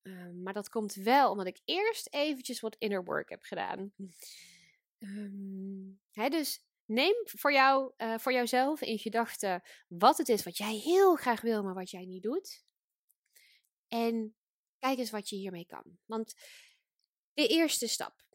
Um, 0.07 0.43
maar 0.43 0.53
dat 0.53 0.69
komt 0.69 0.93
wel 0.93 1.31
omdat 1.31 1.47
ik 1.47 1.61
eerst 1.65 2.07
eventjes 2.13 2.59
wat 2.59 2.75
inner 2.79 3.03
work 3.03 3.29
heb 3.29 3.43
gedaan. 3.43 3.93
Hè, 6.11 6.29
dus 6.29 6.65
neem 6.85 7.15
voor, 7.23 7.51
jou, 7.51 7.93
uh, 7.97 8.17
voor 8.17 8.31
jouzelf 8.31 8.81
in 8.81 8.99
gedachten 8.99 9.61
wat 9.87 10.17
het 10.17 10.29
is 10.29 10.43
wat 10.43 10.57
jij 10.57 10.73
heel 10.75 11.15
graag 11.15 11.41
wil, 11.41 11.63
maar 11.63 11.73
wat 11.73 11.89
jij 11.89 12.05
niet 12.05 12.23
doet. 12.23 12.65
En 13.87 14.35
kijk 14.79 14.97
eens 14.97 15.09
wat 15.09 15.29
je 15.29 15.35
hiermee 15.35 15.65
kan. 15.65 15.97
Want 16.05 16.35
De 17.37 17.47
eerste 17.47 17.87
stap 17.87 18.25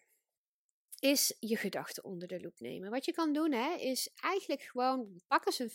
is 0.99 1.37
je 1.38 1.57
gedachten 1.57 2.05
onder 2.05 2.29
de 2.29 2.41
loep 2.41 2.61
nemen. 2.61 2.91
Wat 2.91 3.05
je 3.05 3.12
kan 3.12 3.33
doen, 3.33 3.52
hè, 3.52 3.75
is 3.75 4.11
eigenlijk 4.14 4.62
gewoon 4.62 5.23
pak 5.26 5.47
eens 5.47 5.59
een, 5.59 5.71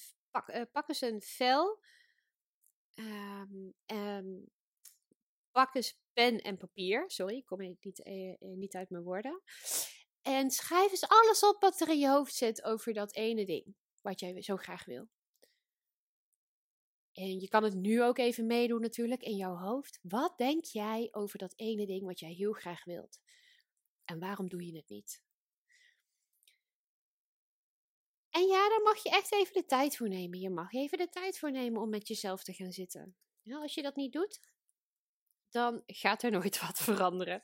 pak, 0.72 0.88
eens 0.90 1.02
een 1.02 1.22
vel. 1.22 1.84
Um, 3.86 4.50
pak 5.58 5.76
eens 5.76 6.00
pen 6.14 6.42
en 6.42 6.58
papier. 6.58 7.04
Sorry, 7.12 7.36
ik 7.36 7.46
kom 7.46 7.60
niet, 7.60 8.02
uh, 8.04 8.36
niet 8.40 8.76
uit 8.76 8.90
mijn 8.90 9.04
woorden. 9.04 9.42
En 10.22 10.52
schrijf 10.52 10.92
eens 10.92 11.08
alles 11.08 11.44
op 11.44 11.62
wat 11.62 11.80
er 11.82 11.90
in 11.90 12.00
je 12.00 12.10
hoofd 12.10 12.34
zit 12.34 12.64
over 12.64 12.94
dat 12.94 13.16
ene 13.16 13.46
ding. 13.46 13.76
Wat 14.02 14.20
jij 14.20 14.42
zo 14.42 14.56
graag 14.56 14.86
wil. 14.86 15.08
En 17.14 17.40
je 17.40 17.48
kan 17.48 17.64
het 17.64 17.74
nu 17.74 18.04
ook 18.04 18.18
even 18.18 18.46
meedoen 18.46 18.82
natuurlijk 18.82 19.22
in 19.22 19.36
jouw 19.36 19.56
hoofd. 19.56 20.00
Wat 20.02 20.38
denk 20.38 20.66
jij 20.66 21.08
over 21.12 21.38
dat 21.38 21.54
ene 21.56 21.86
ding 21.86 22.06
wat 22.06 22.20
jij 22.20 22.32
heel 22.32 22.54
graag 22.54 22.84
wilt? 22.84 23.20
En 24.06 24.20
waarom 24.20 24.50
doe 24.50 24.66
je 24.66 24.76
het 24.76 24.90
niet? 24.90 25.22
En 28.30 28.48
ja, 28.48 28.70
daar 28.70 28.82
mag 28.84 29.04
je 29.04 29.10
echt 29.10 29.34
even 29.34 29.54
de 29.54 29.66
tijd 29.66 29.98
voor 29.98 30.10
nemen. 30.10 30.40
Je 30.40 30.50
mag 30.50 30.74
even 30.74 30.98
de 30.98 31.10
tijd 31.10 31.40
voor 31.40 31.52
nemen 31.52 31.82
om 31.82 31.90
met 31.90 32.08
jezelf 32.08 32.44
te 32.44 32.54
gaan 32.54 32.72
zitten. 32.72 33.18
Als 33.50 33.74
je 33.74 33.82
dat 33.82 33.96
niet 33.96 34.14
doet, 34.14 34.40
dan 35.50 35.84
gaat 35.86 36.24
er 36.24 36.32
nooit 36.32 36.60
wat 36.66 36.78
veranderen. 36.78 37.42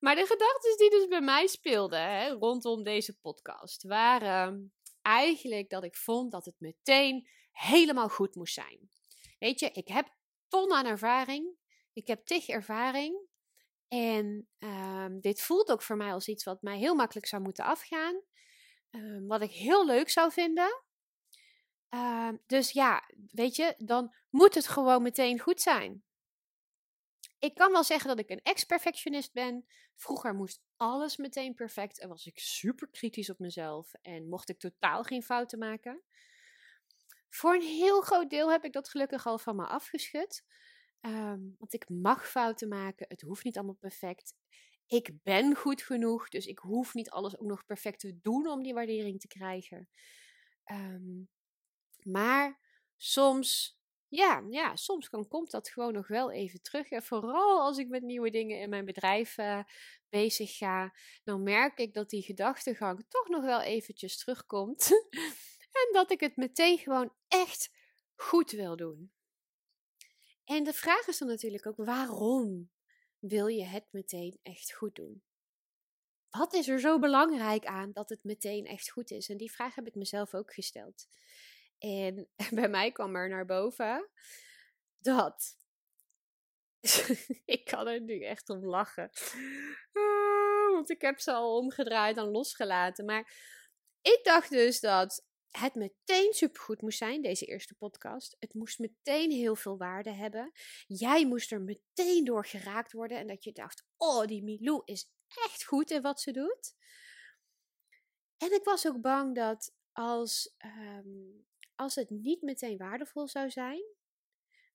maar 0.00 0.14
de 0.14 0.26
gedachten 0.26 0.76
die 0.76 0.90
dus 0.90 1.08
bij 1.08 1.20
mij 1.20 1.46
speelden 1.46 2.00
hè, 2.00 2.28
rondom 2.28 2.82
deze 2.82 3.18
podcast 3.18 3.82
waren 3.82 4.72
eigenlijk 5.02 5.70
dat 5.70 5.84
ik 5.84 5.96
vond 5.96 6.32
dat 6.32 6.44
het 6.44 6.54
meteen 6.58 7.28
helemaal 7.52 8.08
goed 8.08 8.34
moest 8.34 8.54
zijn. 8.54 8.90
Weet 9.38 9.60
je, 9.60 9.70
ik 9.70 9.88
heb 9.88 10.08
ton 10.48 10.72
aan 10.72 10.86
ervaring. 10.86 11.56
Ik 11.92 12.06
heb 12.06 12.24
tig 12.24 12.48
ervaring. 12.48 13.28
En 13.88 14.48
um, 14.58 15.20
dit 15.20 15.40
voelt 15.40 15.70
ook 15.70 15.82
voor 15.82 15.96
mij 15.96 16.12
als 16.12 16.28
iets 16.28 16.44
wat 16.44 16.62
mij 16.62 16.78
heel 16.78 16.94
makkelijk 16.94 17.26
zou 17.26 17.42
moeten 17.42 17.64
afgaan. 17.64 18.22
Um, 18.90 19.26
wat 19.26 19.42
ik 19.42 19.50
heel 19.50 19.86
leuk 19.86 20.10
zou 20.10 20.32
vinden. 20.32 20.82
Um, 21.90 22.42
dus 22.46 22.70
ja, 22.70 23.10
weet 23.30 23.56
je, 23.56 23.74
dan 23.78 24.14
moet 24.30 24.54
het 24.54 24.68
gewoon 24.68 25.02
meteen 25.02 25.40
goed 25.40 25.60
zijn. 25.60 26.03
Ik 27.44 27.54
kan 27.54 27.72
wel 27.72 27.84
zeggen 27.84 28.08
dat 28.08 28.18
ik 28.18 28.30
een 28.30 28.42
ex-perfectionist 28.42 29.32
ben. 29.32 29.66
Vroeger 29.94 30.34
moest 30.34 30.62
alles 30.76 31.16
meteen 31.16 31.54
perfect 31.54 32.00
en 32.00 32.08
was 32.08 32.26
ik 32.26 32.38
super 32.38 32.88
kritisch 32.90 33.30
op 33.30 33.38
mezelf 33.38 33.92
en 34.02 34.28
mocht 34.28 34.48
ik 34.48 34.58
totaal 34.58 35.02
geen 35.02 35.22
fouten 35.22 35.58
maken. 35.58 36.02
Voor 37.28 37.54
een 37.54 37.62
heel 37.62 38.00
groot 38.00 38.30
deel 38.30 38.50
heb 38.50 38.64
ik 38.64 38.72
dat 38.72 38.88
gelukkig 38.88 39.26
al 39.26 39.38
van 39.38 39.56
me 39.56 39.66
afgeschud. 39.66 40.44
Um, 41.00 41.54
want 41.58 41.72
ik 41.72 41.88
mag 41.88 42.28
fouten 42.28 42.68
maken. 42.68 43.06
Het 43.08 43.20
hoeft 43.20 43.44
niet 43.44 43.56
allemaal 43.56 43.74
perfect. 43.74 44.34
Ik 44.86 45.22
ben 45.22 45.56
goed 45.56 45.82
genoeg. 45.82 46.28
Dus 46.28 46.46
ik 46.46 46.58
hoef 46.58 46.94
niet 46.94 47.10
alles 47.10 47.38
ook 47.38 47.46
nog 47.46 47.64
perfect 47.64 48.00
te 48.00 48.20
doen 48.20 48.48
om 48.48 48.62
die 48.62 48.74
waardering 48.74 49.20
te 49.20 49.26
krijgen. 49.26 49.88
Um, 50.72 51.28
maar 52.02 52.60
soms, 52.96 53.78
ja, 54.14 54.44
ja, 54.50 54.76
soms 54.76 55.08
kan, 55.08 55.28
komt 55.28 55.50
dat 55.50 55.68
gewoon 55.68 55.92
nog 55.92 56.08
wel 56.08 56.30
even 56.30 56.62
terug. 56.62 56.90
En 56.90 57.02
vooral 57.02 57.60
als 57.60 57.78
ik 57.78 57.88
met 57.88 58.02
nieuwe 58.02 58.30
dingen 58.30 58.60
in 58.60 58.68
mijn 58.68 58.84
bedrijf 58.84 59.38
uh, 59.38 59.62
bezig 60.08 60.56
ga, 60.56 60.94
dan 61.24 61.42
merk 61.42 61.78
ik 61.78 61.94
dat 61.94 62.10
die 62.10 62.22
gedachtegang 62.22 63.04
toch 63.08 63.28
nog 63.28 63.44
wel 63.44 63.60
eventjes 63.60 64.16
terugkomt. 64.16 64.90
en 65.80 65.92
dat 65.92 66.10
ik 66.10 66.20
het 66.20 66.36
meteen 66.36 66.78
gewoon 66.78 67.12
echt 67.28 67.70
goed 68.14 68.50
wil 68.50 68.76
doen. 68.76 69.12
En 70.44 70.64
de 70.64 70.72
vraag 70.72 71.06
is 71.06 71.18
dan 71.18 71.28
natuurlijk 71.28 71.66
ook: 71.66 71.76
waarom 71.76 72.70
wil 73.18 73.46
je 73.46 73.64
het 73.64 73.86
meteen 73.90 74.38
echt 74.42 74.72
goed 74.72 74.94
doen? 74.94 75.22
Wat 76.30 76.54
is 76.54 76.68
er 76.68 76.80
zo 76.80 76.98
belangrijk 76.98 77.64
aan 77.64 77.92
dat 77.92 78.08
het 78.08 78.24
meteen 78.24 78.66
echt 78.66 78.90
goed 78.90 79.10
is? 79.10 79.28
En 79.28 79.36
die 79.36 79.52
vraag 79.52 79.74
heb 79.74 79.86
ik 79.86 79.94
mezelf 79.94 80.34
ook 80.34 80.54
gesteld. 80.54 81.06
En 81.84 82.28
bij 82.60 82.68
mij 82.68 82.92
kwam 82.92 83.16
er 83.16 83.28
naar 83.28 83.46
boven 83.46 84.10
dat. 84.98 85.56
ik 87.56 87.64
kan 87.64 87.86
er 87.86 88.00
nu 88.00 88.22
echt 88.22 88.48
om 88.48 88.66
lachen. 88.66 89.10
Oh, 89.92 90.72
want 90.72 90.90
ik 90.90 91.00
heb 91.00 91.20
ze 91.20 91.32
al 91.32 91.56
omgedraaid 91.58 92.16
en 92.16 92.30
losgelaten. 92.30 93.04
Maar 93.04 93.32
ik 94.00 94.20
dacht 94.22 94.50
dus 94.50 94.80
dat 94.80 95.26
het 95.50 95.74
meteen 95.74 96.32
supergoed 96.32 96.82
moest 96.82 96.98
zijn, 96.98 97.22
deze 97.22 97.44
eerste 97.44 97.74
podcast. 97.74 98.36
Het 98.38 98.54
moest 98.54 98.78
meteen 98.78 99.30
heel 99.30 99.56
veel 99.56 99.76
waarde 99.76 100.10
hebben. 100.10 100.52
Jij 100.86 101.26
moest 101.26 101.52
er 101.52 101.60
meteen 101.60 102.24
door 102.24 102.46
geraakt 102.46 102.92
worden. 102.92 103.18
En 103.18 103.26
dat 103.26 103.44
je 103.44 103.52
dacht, 103.52 103.84
oh, 103.96 104.26
die 104.26 104.42
Milou 104.42 104.82
is 104.84 105.10
echt 105.44 105.64
goed 105.64 105.90
in 105.90 106.02
wat 106.02 106.20
ze 106.20 106.30
doet. 106.32 106.74
En 108.36 108.52
ik 108.52 108.64
was 108.64 108.86
ook 108.86 109.00
bang 109.00 109.34
dat 109.34 109.74
als, 109.92 110.54
um, 110.64 111.46
als 111.84 111.94
het 111.94 112.10
niet 112.10 112.42
meteen 112.42 112.76
waardevol 112.76 113.28
zou 113.28 113.50
zijn, 113.50 113.82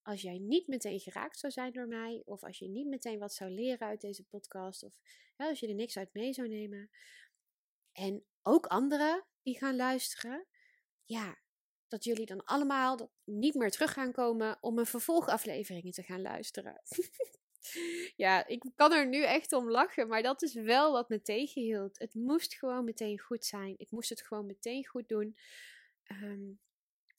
als 0.02 0.22
jij 0.22 0.38
niet 0.38 0.68
meteen 0.68 1.00
geraakt 1.00 1.40
zou 1.40 1.54
zijn 1.54 1.72
door 1.72 1.88
mij, 1.88 2.22
of 2.26 2.44
als 2.44 2.60
je 2.60 2.68
niet 2.68 2.88
meteen 2.88 3.20
wat 3.20 3.34
zou 3.34 3.52
leren 3.52 3.88
uit 3.88 4.02
deze 4.02 4.24
podcast, 4.24 4.84
of 4.84 4.94
ja, 5.38 5.50
als 5.50 5.60
je 5.60 5.68
er 5.68 5.74
niks 5.74 5.98
uit 5.98 6.14
mee 6.14 6.34
zou 6.34 6.48
nemen, 6.48 6.90
en 7.92 8.26
ook 8.42 8.66
anderen 8.66 9.26
die 9.42 9.58
gaan 9.58 9.76
luisteren, 9.76 10.48
ja, 11.04 11.38
dat 11.88 12.04
jullie 12.04 12.26
dan 12.26 12.46
allemaal 12.46 13.12
niet 13.24 13.56
meer 13.56 13.72
terug 13.72 13.94
gaan 13.94 14.12
komen 14.12 14.58
om 14.62 14.80
een 14.80 14.86
vervolgafleveringen 14.86 15.92
te 15.92 16.04
gaan 16.04 16.22
luisteren. 16.22 16.82
ja, 18.16 18.48
ik 18.48 18.64
kan 18.76 18.94
er 18.94 19.08
nu 19.08 19.24
echt 19.24 19.54
om 19.54 19.70
lachen, 19.70 20.08
maar 20.08 20.22
dat 20.22 20.42
is 20.42 20.54
wel 20.54 20.92
wat 20.92 21.10
me 21.10 21.22
tegenhield. 21.22 22.00
Het 22.00 22.14
moest 22.14 22.54
gewoon 22.54 22.84
meteen 22.84 23.20
goed 23.20 23.46
zijn. 23.46 23.74
Ik 23.78 23.92
moest 23.92 24.10
het 24.10 24.22
gewoon 24.22 24.46
meteen 24.46 24.86
goed 24.86 25.08
doen. 25.08 25.38
Um, 26.12 26.60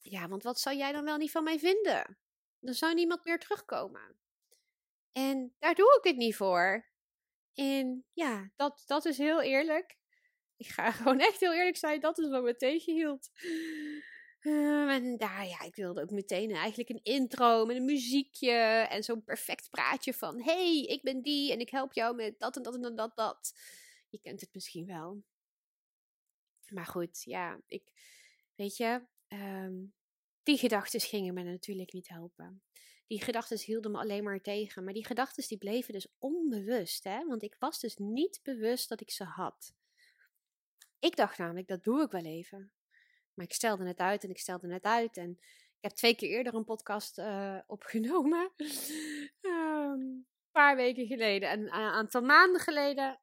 ja, 0.00 0.28
want 0.28 0.42
wat 0.42 0.60
zou 0.60 0.76
jij 0.76 0.92
dan 0.92 1.04
wel 1.04 1.16
niet 1.16 1.30
van 1.30 1.44
mij 1.44 1.58
vinden? 1.58 2.18
Dan 2.60 2.74
zou 2.74 2.94
niemand 2.94 3.24
meer 3.24 3.38
terugkomen. 3.38 4.18
En 5.12 5.54
daar 5.58 5.74
doe 5.74 5.98
ik 5.98 6.08
het 6.08 6.16
niet 6.16 6.36
voor. 6.36 6.88
En 7.54 8.04
ja, 8.12 8.50
dat, 8.56 8.82
dat 8.86 9.04
is 9.04 9.18
heel 9.18 9.42
eerlijk. 9.42 9.98
Ik 10.56 10.66
ga 10.66 10.90
gewoon 11.00 11.20
echt 11.20 11.40
heel 11.40 11.54
eerlijk 11.54 11.76
zijn, 11.76 12.00
dat 12.00 12.18
is 12.18 12.28
wat 12.28 12.42
me 12.42 12.56
tegenhield. 12.56 13.30
Um, 14.42 14.88
en 14.88 15.16
daar, 15.16 15.46
ja, 15.46 15.60
ik 15.60 15.74
wilde 15.74 16.02
ook 16.02 16.10
meteen 16.10 16.50
eigenlijk 16.50 16.88
een 16.88 17.02
intro 17.02 17.66
met 17.66 17.76
een 17.76 17.84
muziekje 17.84 18.52
en 18.90 19.02
zo'n 19.02 19.24
perfect 19.24 19.70
praatje 19.70 20.14
van: 20.14 20.42
hey, 20.42 20.82
ik 20.82 21.02
ben 21.02 21.22
die 21.22 21.52
en 21.52 21.60
ik 21.60 21.70
help 21.70 21.92
jou 21.92 22.14
met 22.14 22.38
dat 22.38 22.56
en 22.56 22.62
dat 22.62 22.74
en 22.74 22.96
dat, 22.96 23.16
dat. 23.16 23.52
Je 24.08 24.20
kent 24.20 24.40
het 24.40 24.54
misschien 24.54 24.86
wel. 24.86 25.22
Maar 26.68 26.86
goed, 26.86 27.22
ja, 27.24 27.60
ik, 27.66 27.82
weet 28.54 28.76
je, 28.76 29.06
um, 29.32 29.94
die 30.42 30.58
gedachten 30.58 31.00
gingen 31.00 31.34
me 31.34 31.42
natuurlijk 31.42 31.92
niet 31.92 32.08
helpen. 32.08 32.62
Die 33.06 33.22
gedachten 33.22 33.58
hielden 33.58 33.90
me 33.90 33.98
alleen 33.98 34.24
maar 34.24 34.40
tegen. 34.40 34.84
Maar 34.84 34.92
die 34.92 35.06
gedachten 35.06 35.48
die 35.48 35.58
bleven 35.58 35.92
dus 35.92 36.14
onbewust, 36.18 37.04
hè? 37.04 37.26
want 37.26 37.42
ik 37.42 37.56
was 37.58 37.80
dus 37.80 37.96
niet 37.96 38.40
bewust 38.42 38.88
dat 38.88 39.00
ik 39.00 39.10
ze 39.10 39.24
had. 39.24 39.74
Ik 40.98 41.16
dacht 41.16 41.38
namelijk, 41.38 41.68
dat 41.68 41.84
doe 41.84 42.02
ik 42.02 42.10
wel 42.10 42.24
even. 42.24 42.72
Maar 43.34 43.44
ik 43.44 43.52
stelde 43.52 43.86
het 43.86 43.98
uit 43.98 44.24
en 44.24 44.30
ik 44.30 44.38
stelde 44.38 44.72
het 44.72 44.84
uit. 44.84 45.16
En 45.16 45.30
ik 45.76 45.80
heb 45.80 45.92
twee 45.92 46.14
keer 46.14 46.28
eerder 46.28 46.54
een 46.54 46.64
podcast 46.64 47.18
uh, 47.18 47.58
opgenomen. 47.66 48.52
Ehm, 49.40 50.00
een 50.00 50.26
paar 50.50 50.76
weken 50.76 51.06
geleden. 51.06 51.48
En 51.48 51.60
een 51.60 51.70
aantal 51.70 52.22
maanden 52.22 52.60
geleden. 52.60 53.20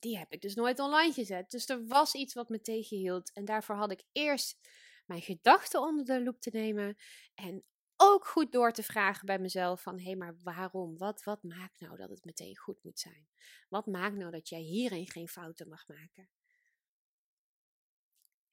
Die 0.00 0.18
heb 0.18 0.32
ik 0.32 0.40
dus 0.40 0.54
nooit 0.54 0.78
online 0.78 1.12
gezet. 1.12 1.50
Dus 1.50 1.68
er 1.68 1.86
was 1.86 2.14
iets 2.14 2.34
wat 2.34 2.48
me 2.48 2.60
tegenhield. 2.60 3.32
En 3.32 3.44
daarvoor 3.44 3.76
had 3.76 3.90
ik 3.90 4.02
eerst 4.12 4.58
mijn 5.04 5.22
gedachten 5.22 5.80
onder 5.80 6.04
de 6.04 6.22
loep 6.22 6.40
te 6.40 6.50
nemen. 6.50 6.96
En 7.34 7.64
ook 7.96 8.26
goed 8.26 8.52
door 8.52 8.72
te 8.72 8.82
vragen 8.82 9.26
bij 9.26 9.38
mezelf 9.38 9.82
van, 9.82 9.98
hé, 9.98 10.04
hey, 10.04 10.16
maar 10.16 10.36
waarom? 10.42 10.98
Wat, 10.98 11.22
wat 11.22 11.42
maakt 11.42 11.80
nou 11.80 11.96
dat 11.96 12.10
het 12.10 12.24
meteen 12.24 12.58
goed 12.58 12.82
moet 12.82 12.98
zijn? 12.98 13.28
Wat 13.68 13.86
maakt 13.86 14.16
nou 14.16 14.30
dat 14.30 14.48
jij 14.48 14.60
hierin 14.60 15.08
geen 15.08 15.28
fouten 15.28 15.68
mag 15.68 15.88
maken? 15.88 16.28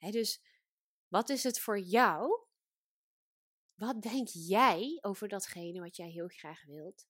dus 0.10 0.42
wat 1.08 1.30
is 1.30 1.44
het 1.44 1.60
voor 1.60 1.80
jou? 1.80 2.46
Wat 3.76 4.02
denk 4.02 4.28
jij 4.28 4.98
over 5.02 5.28
datgene 5.28 5.80
wat 5.80 5.96
jij 5.96 6.10
heel 6.10 6.28
graag 6.28 6.66
wilt, 6.66 7.08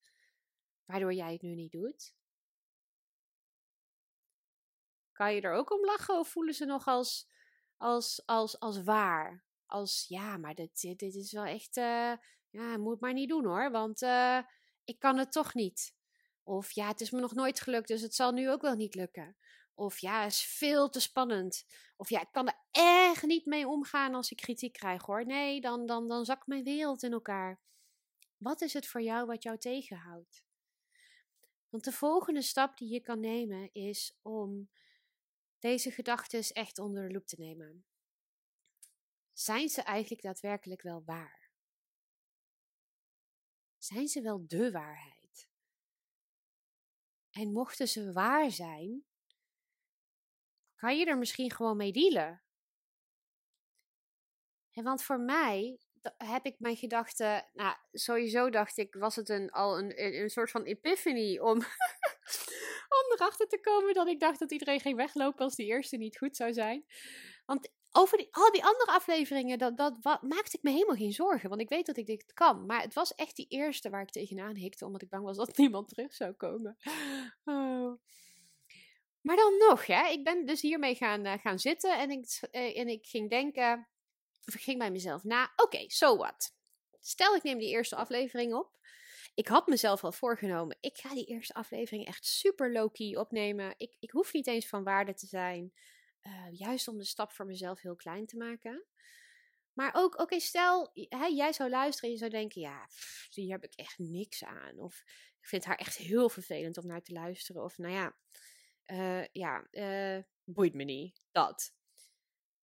waardoor 0.86 1.14
jij 1.14 1.32
het 1.32 1.42
nu 1.42 1.56
niet 1.56 1.72
doet? 1.72 2.16
Kan 5.12 5.34
je 5.34 5.42
er 5.42 5.54
ook 5.54 5.72
om 5.72 5.86
lachen 5.86 6.20
of 6.20 6.30
voelen 6.30 6.54
ze 6.54 6.66
nog 6.66 6.88
als, 6.88 7.31
als, 7.82 8.22
als, 8.26 8.60
als 8.60 8.84
waar? 8.84 9.44
Als 9.66 10.06
ja, 10.08 10.38
maar 10.38 10.56
dit, 10.56 10.82
dit 10.82 11.16
is 11.16 11.32
wel 11.32 11.44
echt, 11.44 11.78
uh, 11.78 12.14
ja, 12.50 12.78
moet 12.78 13.00
maar 13.00 13.14
niet 13.14 13.30
doen 13.30 13.46
hoor, 13.46 13.72
want 13.72 14.02
uh, 14.02 14.40
ik 14.84 15.00
kan 15.00 15.18
het 15.18 15.32
toch 15.32 15.54
niet. 15.54 15.96
Of 16.44 16.72
ja, 16.72 16.88
het 16.88 17.02
is 17.02 17.12
me 17.12 17.20
nog 17.20 17.34
nooit 17.34 17.62
gelukt, 17.62 17.88
dus 17.88 18.02
het 18.02 18.16
zal 18.16 18.32
nu 18.32 18.50
ook 18.50 18.62
wel 18.62 18.76
niet 18.76 18.96
lukken. 18.96 19.38
Of 19.74 20.00
ja, 20.00 20.24
het 20.24 20.32
is 20.32 20.44
veel 20.44 20.90
te 20.90 21.00
spannend. 21.00 21.66
Of 21.96 22.10
ja, 22.10 22.22
ik 22.22 22.32
kan 22.32 22.48
er 22.48 22.60
echt 22.72 23.24
niet 23.24 23.46
mee 23.46 23.68
omgaan 23.68 24.16
als 24.16 24.32
ik 24.32 24.38
kritiek 24.38 24.74
krijg 24.74 25.06
hoor. 25.06 25.26
Nee, 25.26 25.62
dan, 25.62 25.86
dan, 25.86 26.08
dan 26.08 26.26
zakt 26.26 26.48
mijn 26.48 26.64
wereld 26.64 27.04
in 27.04 27.12
elkaar. 27.12 27.62
Wat 28.38 28.62
is 28.62 28.74
het 28.74 28.88
voor 28.88 29.02
jou 29.02 29.26
wat 29.26 29.44
jou 29.44 29.58
tegenhoudt? 29.58 30.44
Want 31.70 31.84
de 31.84 31.92
volgende 31.92 32.42
stap 32.42 32.78
die 32.78 32.94
je 32.94 33.00
kan 33.00 33.20
nemen 33.20 33.70
is 33.74 34.18
om 34.22 34.70
deze 35.62 35.92
gedachten 35.92 36.44
echt 36.44 36.80
onder 36.80 37.08
de 37.08 37.14
loep 37.14 37.28
te 37.28 37.36
nemen. 37.40 37.86
Zijn 39.34 39.70
ze 39.70 39.82
eigenlijk 39.82 40.22
daadwerkelijk 40.22 40.82
wel 40.82 41.04
waar? 41.04 41.52
Zijn 43.78 44.08
ze 44.08 44.22
wel 44.22 44.48
de 44.48 44.72
waarheid? 44.72 45.50
En 47.32 47.52
mochten 47.52 47.88
ze 47.88 48.12
waar 48.12 48.52
zijn, 48.52 49.06
kan 50.76 50.98
je 50.98 51.06
er 51.06 51.18
misschien 51.18 51.52
gewoon 51.52 51.78
mee 51.78 51.92
dealen. 51.92 52.44
En 54.72 54.84
want 54.84 55.04
voor 55.04 55.20
mij 55.20 55.80
heb 56.18 56.46
ik 56.46 56.56
mijn 56.60 56.76
gedachten, 56.76 57.46
nou 57.54 57.76
sowieso 57.92 58.50
dacht 58.50 58.78
ik, 58.78 58.96
was 58.96 59.16
het 59.16 59.30
een, 59.30 59.52
al 59.52 59.78
een, 59.78 60.04
een 60.22 60.30
soort 60.30 60.52
van 60.52 60.64
epiphany 60.64 61.38
om, 61.38 61.58
om 63.00 63.12
erachter 63.14 63.48
te 63.48 63.60
komen 63.62 63.94
dat 63.94 64.08
ik 64.08 64.20
dacht 64.20 64.40
dat 64.40 64.52
iedereen 64.52 64.80
ging 64.80 64.96
weglopen 64.96 65.44
als 65.44 65.56
die 65.56 65.68
eerste 65.68 65.98
niet 65.98 66.18
goed 66.18 66.36
zou 66.36 66.54
zijn. 66.54 66.86
Want 67.46 67.70
over 67.92 68.28
al 68.32 68.52
die 68.52 68.66
andere 68.66 68.92
afleveringen, 68.92 69.58
dat, 69.58 69.78
dat 69.78 69.98
wat, 70.02 70.22
maakte 70.22 70.58
ik 70.58 70.64
me 70.64 70.72
helemaal 70.72 70.96
geen 70.96 71.12
zorgen. 71.12 71.50
Want 71.50 71.62
ik 71.62 71.70
weet 71.70 71.86
dat 71.86 71.98
ik 71.98 72.06
dit 72.06 72.34
kan. 72.34 72.66
Maar 72.66 72.82
het 72.82 72.94
was 72.94 73.16
echt 73.16 73.36
die 73.36 73.48
eerste 73.50 73.90
waar 73.90 74.02
ik 74.02 74.10
tegenaan 74.10 74.56
hikte. 74.56 74.86
Omdat 74.86 75.02
ik 75.02 75.10
bang 75.10 75.24
was 75.24 75.38
dat 75.38 75.58
niemand 75.58 75.88
terug 75.88 76.14
zou 76.14 76.32
komen. 76.32 76.78
Oh. 77.44 78.02
Maar 79.22 79.36
dan 79.36 79.58
nog, 79.70 79.86
hè, 79.86 80.08
ik 80.08 80.24
ben 80.24 80.46
dus 80.46 80.62
hiermee 80.62 80.96
gaan, 80.96 81.26
uh, 81.26 81.34
gaan 81.34 81.60
zitten. 81.60 82.00
En 82.00 82.10
ik, 82.10 82.40
uh, 82.52 82.78
en 82.78 82.88
ik 82.88 83.06
ging 83.06 83.30
denken. 83.30 83.88
Of 84.46 84.56
ik 84.56 84.62
ging 84.62 84.78
bij 84.78 84.92
mezelf 84.92 85.24
na. 85.24 85.44
Oké, 85.44 85.64
okay, 85.64 85.90
so 85.90 86.18
what? 86.18 86.56
Stel 87.00 87.36
ik 87.36 87.44
neem 87.44 87.58
die 87.58 87.70
eerste 87.70 87.96
aflevering 87.96 88.54
op. 88.54 88.80
Ik 89.34 89.48
had 89.48 89.68
mezelf 89.68 90.04
al 90.04 90.12
voorgenomen. 90.12 90.78
Ik 90.80 90.98
ga 90.98 91.14
die 91.14 91.26
eerste 91.26 91.54
aflevering 91.54 92.06
echt 92.06 92.26
super 92.26 92.72
low-key 92.72 93.16
opnemen. 93.16 93.74
Ik, 93.78 93.96
ik 94.00 94.12
hoef 94.12 94.34
niet 94.34 94.48
eens 94.48 94.68
van 94.68 94.84
waarde 94.84 95.14
te 95.14 95.28
zijn. 95.28 95.74
Uh, 96.22 96.48
juist 96.52 96.88
om 96.88 96.98
de 96.98 97.06
stap 97.06 97.32
voor 97.32 97.46
mezelf 97.46 97.82
heel 97.82 97.96
klein 97.96 98.26
te 98.26 98.38
maken. 98.38 98.86
Maar 99.74 99.92
ook, 99.96 100.20
oké, 100.20 100.40
stel 100.40 100.92
hè, 100.94 101.26
jij 101.26 101.54
zou 101.54 101.70
luisteren 101.70 102.10
en 102.10 102.16
je 102.16 102.22
zou 102.22 102.32
denken: 102.32 102.62
ja, 102.62 102.86
pff, 102.86 103.28
hier 103.34 103.52
heb 103.52 103.64
ik 103.64 103.74
echt 103.74 103.98
niks 103.98 104.44
aan. 104.44 104.80
Of 104.80 105.04
ik 105.40 105.48
vind 105.48 105.66
haar 105.66 105.78
echt 105.78 105.98
heel 105.98 106.30
vervelend 106.30 106.78
om 106.78 106.88
naar 106.88 107.02
te 107.02 107.14
luisteren. 107.14 107.64
Of 107.64 107.78
nou 107.78 107.94
ja, 107.94 108.16
uh, 108.86 109.26
ja, 109.32 109.68
uh, 109.72 110.24
boeit 110.44 110.74
me 110.74 110.84
niet. 110.84 111.22
Dat. 111.32 111.74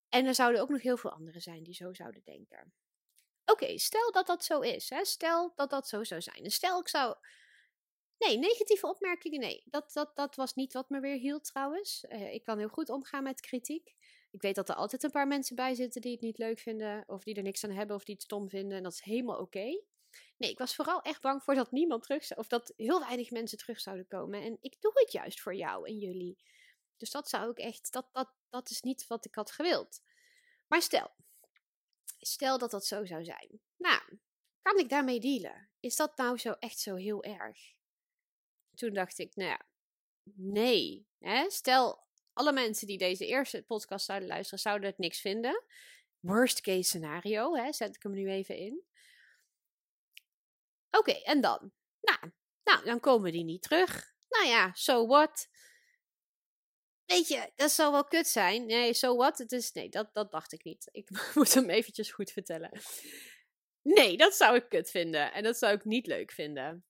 En 0.08 0.26
er 0.26 0.34
zouden 0.34 0.60
ook 0.60 0.68
nog 0.68 0.82
heel 0.82 0.96
veel 0.96 1.12
anderen 1.12 1.40
zijn 1.40 1.62
die 1.62 1.74
zo 1.74 1.94
zouden 1.94 2.22
denken. 2.24 2.72
Oké, 3.44 3.78
stel 3.78 4.12
dat 4.12 4.26
dat 4.26 4.44
zo 4.44 4.60
is. 4.60 4.90
Hè? 4.90 5.04
Stel 5.04 5.52
dat 5.54 5.70
dat 5.70 5.88
zo 5.88 6.04
zou 6.04 6.20
zijn. 6.20 6.44
En 6.44 6.50
stel 6.50 6.80
ik 6.80 6.88
zou 6.88 7.16
Nee, 8.18 8.38
negatieve 8.38 8.86
opmerkingen, 8.86 9.40
nee. 9.40 9.62
Dat, 9.64 9.92
dat, 9.92 10.16
dat 10.16 10.36
was 10.36 10.54
niet 10.54 10.72
wat 10.72 10.90
me 10.90 11.00
weer 11.00 11.16
hield 11.16 11.44
trouwens. 11.44 12.04
Uh, 12.08 12.34
ik 12.34 12.42
kan 12.42 12.58
heel 12.58 12.68
goed 12.68 12.88
omgaan 12.88 13.22
met 13.22 13.40
kritiek. 13.40 13.94
Ik 14.30 14.42
weet 14.42 14.54
dat 14.54 14.68
er 14.68 14.74
altijd 14.74 15.02
een 15.02 15.10
paar 15.10 15.26
mensen 15.26 15.56
bij 15.56 15.74
zitten 15.74 16.00
die 16.00 16.12
het 16.12 16.20
niet 16.20 16.38
leuk 16.38 16.58
vinden, 16.58 17.04
of 17.06 17.22
die 17.22 17.34
er 17.34 17.42
niks 17.42 17.64
aan 17.64 17.70
hebben, 17.70 17.96
of 17.96 18.04
die 18.04 18.14
het 18.14 18.24
stom 18.24 18.48
vinden. 18.48 18.76
En 18.76 18.82
dat 18.82 18.92
is 18.92 19.00
helemaal 19.00 19.38
oké. 19.38 19.82
Nee, 20.36 20.50
ik 20.50 20.58
was 20.58 20.74
vooral 20.74 21.02
echt 21.02 21.20
bang 21.20 21.42
voor 21.42 21.54
dat 21.54 21.70
niemand 21.70 22.02
terug 22.02 22.24
zou, 22.24 22.40
of 22.40 22.48
dat 22.48 22.72
heel 22.76 23.00
weinig 23.00 23.30
mensen 23.30 23.58
terug 23.58 23.80
zouden 23.80 24.06
komen. 24.06 24.42
En 24.42 24.58
ik 24.60 24.80
doe 24.80 24.92
het 24.94 25.12
juist 25.12 25.40
voor 25.40 25.54
jou 25.54 25.88
en 25.88 25.98
jullie. 25.98 26.38
Dus 26.98 27.10
dat 27.10 27.28
zou 27.28 27.50
ik 27.50 27.58
echt, 27.58 27.92
dat, 27.92 28.08
dat, 28.12 28.30
dat 28.48 28.70
is 28.70 28.82
niet 28.82 29.06
wat 29.06 29.24
ik 29.24 29.34
had 29.34 29.50
gewild. 29.50 30.02
Maar 30.66 30.82
stel, 30.82 31.10
stel 32.18 32.58
dat 32.58 32.70
dat 32.70 32.86
zo 32.86 33.04
zou 33.04 33.24
zijn. 33.24 33.60
Nou, 33.76 34.02
kan 34.62 34.78
ik 34.78 34.88
daarmee 34.88 35.20
dealen? 35.20 35.68
Is 35.80 35.96
dat 35.96 36.16
nou 36.16 36.38
zo 36.38 36.52
echt 36.52 36.78
zo 36.78 36.94
heel 36.94 37.22
erg? 37.22 37.76
toen 38.78 38.92
dacht 38.92 39.18
ik, 39.18 39.36
nou 39.36 39.50
ja, 39.50 39.60
nee. 40.34 41.06
Hè? 41.18 41.50
Stel, 41.50 42.06
alle 42.32 42.52
mensen 42.52 42.86
die 42.86 42.98
deze 42.98 43.26
eerste 43.26 43.62
podcast 43.62 44.06
zouden 44.06 44.28
luisteren, 44.28 44.58
zouden 44.58 44.88
het 44.88 44.98
niks 44.98 45.20
vinden. 45.20 45.64
Worst 46.20 46.60
case 46.60 46.82
scenario, 46.82 47.54
hè? 47.54 47.72
zet 47.72 47.96
ik 47.96 48.02
hem 48.02 48.12
nu 48.12 48.30
even 48.30 48.56
in. 48.56 48.82
Oké, 50.90 51.12
en 51.12 51.40
dan? 51.40 51.72
Nou, 52.00 52.32
nou, 52.64 52.84
dan 52.84 53.00
komen 53.00 53.32
die 53.32 53.44
niet 53.44 53.62
terug. 53.62 54.14
Nou 54.28 54.46
ja, 54.46 54.70
so 54.74 55.06
what? 55.06 55.48
Weet 57.08 57.28
je, 57.28 57.50
dat 57.54 57.70
zal 57.70 57.92
wel 57.92 58.04
kut 58.04 58.26
zijn. 58.26 58.66
Nee, 58.66 58.94
so 58.94 59.16
what? 59.16 59.38
Het 59.38 59.52
is, 59.52 59.72
nee, 59.72 59.88
dat, 59.88 60.14
dat 60.14 60.30
dacht 60.30 60.52
ik 60.52 60.64
niet. 60.64 60.88
Ik 60.90 61.10
moet 61.34 61.54
hem 61.54 61.70
eventjes 61.70 62.10
goed 62.10 62.30
vertellen. 62.30 62.70
Nee, 63.82 64.16
dat 64.16 64.34
zou 64.34 64.56
ik 64.56 64.68
kut 64.68 64.90
vinden. 64.90 65.32
En 65.32 65.42
dat 65.42 65.58
zou 65.58 65.74
ik 65.74 65.84
niet 65.84 66.06
leuk 66.06 66.32
vinden. 66.32 66.84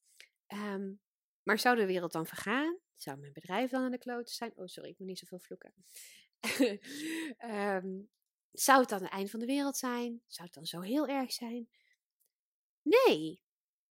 Um, 0.55 1.01
maar 1.43 1.59
zou 1.59 1.77
de 1.77 1.87
wereld 1.87 2.13
dan 2.13 2.27
vergaan? 2.27 2.79
Zou 2.97 3.19
mijn 3.19 3.33
bedrijf 3.33 3.71
dan 3.71 3.83
aan 3.83 3.91
de 3.91 3.99
klote 3.99 4.33
zijn? 4.33 4.53
Oh, 4.57 4.67
sorry, 4.67 4.91
ik 4.91 4.99
moet 4.99 5.09
niet 5.09 5.19
zoveel 5.19 5.39
vloeken. 5.39 5.75
um, 7.39 8.11
zou 8.53 8.81
het 8.81 8.89
dan 8.89 9.03
het 9.03 9.11
eind 9.11 9.31
van 9.31 9.41
de 9.41 9.47
wereld 9.47 9.77
zijn? 9.77 10.23
Zou 10.27 10.47
het 10.47 10.55
dan 10.55 10.67
zo 10.67 10.81
heel 10.81 11.07
erg 11.07 11.33
zijn? 11.33 11.69
Nee. 12.83 13.41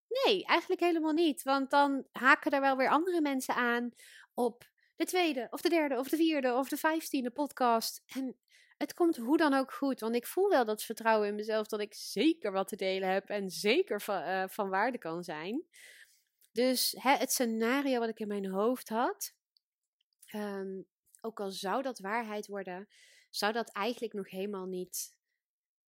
Nee, 0.07 0.45
eigenlijk 0.45 0.81
helemaal 0.81 1.13
niet. 1.13 1.43
Want 1.43 1.69
dan 1.69 2.07
haken 2.11 2.51
er 2.51 2.61
wel 2.61 2.77
weer 2.77 2.89
andere 2.89 3.21
mensen 3.21 3.55
aan 3.55 3.91
op 4.33 4.69
de 4.97 5.05
tweede, 5.05 5.47
of 5.51 5.61
de 5.61 5.69
derde, 5.69 5.97
of 5.97 6.09
de 6.09 6.15
vierde, 6.15 6.53
of 6.53 6.69
de 6.69 6.77
vijftiende 6.77 7.31
podcast. 7.31 8.03
En 8.05 8.37
het 8.77 8.93
komt 8.93 9.17
hoe 9.17 9.37
dan 9.37 9.53
ook 9.53 9.71
goed. 9.71 9.99
Want 9.99 10.15
ik 10.15 10.27
voel 10.27 10.49
wel 10.49 10.65
dat 10.65 10.83
vertrouwen 10.83 11.27
in 11.27 11.35
mezelf 11.35 11.67
dat 11.67 11.79
ik 11.79 11.93
zeker 11.93 12.51
wat 12.51 12.67
te 12.67 12.75
delen 12.75 13.09
heb 13.09 13.29
en 13.29 13.49
zeker 13.49 14.01
van, 14.01 14.21
uh, 14.21 14.43
van 14.47 14.69
waarde 14.69 14.97
kan 14.97 15.23
zijn. 15.23 15.63
Dus 16.51 16.95
hè, 16.99 17.15
het 17.15 17.31
scenario 17.31 17.99
wat 17.99 18.09
ik 18.09 18.19
in 18.19 18.27
mijn 18.27 18.45
hoofd 18.45 18.89
had, 18.89 19.33
um, 20.33 20.85
ook 21.21 21.39
al 21.39 21.51
zou 21.51 21.81
dat 21.81 21.99
waarheid 21.99 22.47
worden, 22.47 22.87
zou 23.29 23.53
dat 23.53 23.71
eigenlijk 23.71 24.13
nog 24.13 24.29
helemaal 24.29 24.65
niet 24.65 25.15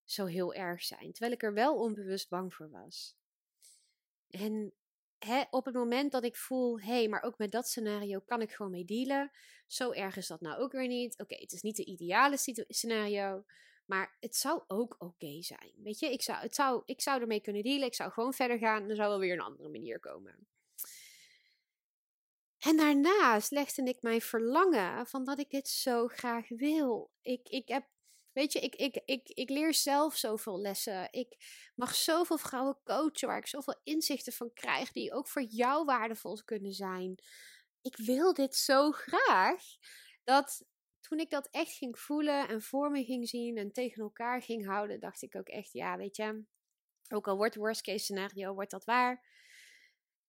zo 0.04 0.24
heel 0.24 0.54
erg 0.54 0.82
zijn. 0.82 1.12
Terwijl 1.12 1.32
ik 1.32 1.42
er 1.42 1.54
wel 1.54 1.76
onbewust 1.76 2.28
bang 2.28 2.54
voor 2.54 2.70
was. 2.70 3.16
En 4.30 4.72
op 5.50 5.64
het 5.64 5.74
moment 5.74 6.12
dat 6.12 6.24
ik 6.24 6.36
voel, 6.36 6.80
hé, 6.80 6.86
hey, 6.86 7.08
maar 7.08 7.22
ook 7.22 7.38
met 7.38 7.52
dat 7.52 7.68
scenario 7.68 8.20
kan 8.20 8.40
ik 8.40 8.52
gewoon 8.52 8.72
mee 8.72 8.84
dealen. 8.84 9.30
Zo 9.66 9.90
erg 9.90 10.16
is 10.16 10.26
dat 10.26 10.40
nou 10.40 10.58
ook 10.58 10.72
weer 10.72 10.86
niet. 10.86 11.18
Oké, 11.18 11.34
het 11.34 11.52
is 11.52 11.62
niet 11.62 11.76
de 11.76 11.84
ideale 11.84 12.36
scenario. 12.68 13.44
Maar 13.86 14.16
het 14.20 14.36
zou 14.36 14.62
ook 14.66 14.96
oké 14.98 15.42
zijn. 15.42 15.72
Weet 15.76 15.98
je, 15.98 16.12
ik 16.12 16.22
zou, 16.22 16.38
het 16.38 16.54
zou, 16.54 16.82
ik 16.84 17.00
zou 17.00 17.20
ermee 17.20 17.40
kunnen 17.40 17.62
dealen. 17.62 17.86
Ik 17.86 17.94
zou 17.94 18.10
gewoon 18.10 18.32
verder 18.32 18.58
gaan. 18.58 18.82
En 18.82 18.90
er 18.90 18.96
zou 18.96 19.08
wel 19.08 19.18
weer 19.18 19.32
een 19.32 19.40
andere 19.40 19.68
manier 19.68 20.00
komen. 20.00 20.46
En 22.58 22.76
daarnaast 22.76 23.50
legde 23.50 23.82
ik 23.82 24.02
mijn 24.02 24.20
verlangen 24.20 25.06
van 25.06 25.24
dat 25.24 25.38
ik 25.38 25.50
dit 25.50 25.68
zo 25.68 26.06
graag 26.06 26.48
wil. 26.48 27.10
Ik, 27.22 27.48
ik 27.48 27.68
heb, 27.68 27.84
weet 28.32 28.52
je, 28.52 28.60
ik, 28.60 28.74
ik, 28.74 29.02
ik, 29.04 29.28
ik 29.28 29.48
leer 29.48 29.74
zelf 29.74 30.16
zoveel 30.16 30.60
lessen. 30.60 31.08
Ik 31.10 31.36
mag 31.74 31.94
zoveel 31.94 32.38
vrouwen 32.38 32.78
coachen 32.84 33.28
waar 33.28 33.38
ik 33.38 33.46
zoveel 33.46 33.80
inzichten 33.84 34.32
van 34.32 34.52
krijg, 34.52 34.92
die 34.92 35.12
ook 35.12 35.28
voor 35.28 35.42
jou 35.42 35.84
waardevol 35.84 36.42
kunnen 36.44 36.72
zijn. 36.72 37.14
Ik 37.82 37.96
wil 37.96 38.34
dit 38.34 38.54
zo 38.54 38.90
graag 38.90 39.62
dat 40.24 40.64
toen 41.00 41.18
ik 41.18 41.30
dat 41.30 41.48
echt 41.50 41.72
ging 41.72 41.98
voelen 41.98 42.48
en 42.48 42.62
voor 42.62 42.90
me 42.90 43.04
ging 43.04 43.28
zien 43.28 43.56
en 43.56 43.72
tegen 43.72 44.02
elkaar 44.02 44.42
ging 44.42 44.66
houden, 44.66 45.00
dacht 45.00 45.22
ik 45.22 45.36
ook 45.36 45.48
echt, 45.48 45.72
ja, 45.72 45.96
weet 45.96 46.16
je, 46.16 46.44
ook 47.08 47.28
al 47.28 47.36
wordt 47.36 47.54
worst 47.54 47.82
case 47.82 48.04
scenario, 48.04 48.54
wordt 48.54 48.70
dat 48.70 48.84
waar 48.84 49.26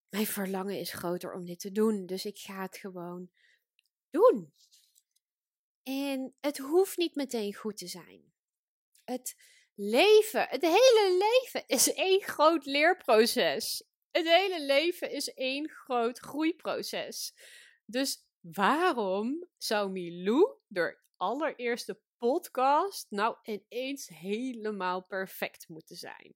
mijn 0.09 0.25
verlangen 0.25 0.79
is 0.79 0.93
groter 0.93 1.33
om 1.33 1.45
dit 1.45 1.59
te 1.59 1.71
doen. 1.71 2.05
Dus 2.05 2.25
ik 2.25 2.38
ga 2.38 2.62
het 2.62 2.77
gewoon 2.77 3.29
doen. 4.09 4.53
En 5.89 6.36
het 6.39 6.58
hoeft 6.58 6.97
niet 6.97 7.15
meteen 7.15 7.54
goed 7.54 7.78
te 7.78 7.88
zijn. 7.88 8.34
Het 9.04 9.36
leven, 9.75 10.47
het 10.49 10.62
hele 10.62 11.17
leven 11.17 11.67
is 11.67 11.93
één 11.93 12.21
groot 12.21 12.65
leerproces. 12.65 13.84
Het 14.12 14.28
hele 14.28 14.65
leven 14.65 15.12
is 15.12 15.34
één 15.34 15.69
groot 15.69 16.19
groeiproces. 16.19 17.34
Dus 17.86 18.25
waarom 18.39 19.47
zou 19.58 19.91
Milou 19.91 20.58
de 20.67 20.99
allereerste 21.15 22.02
podcast 22.17 23.06
nou 23.10 23.38
ineens 23.43 24.08
helemaal 24.08 25.06
perfect 25.06 25.67
moeten 25.67 25.95
zijn? 25.95 26.36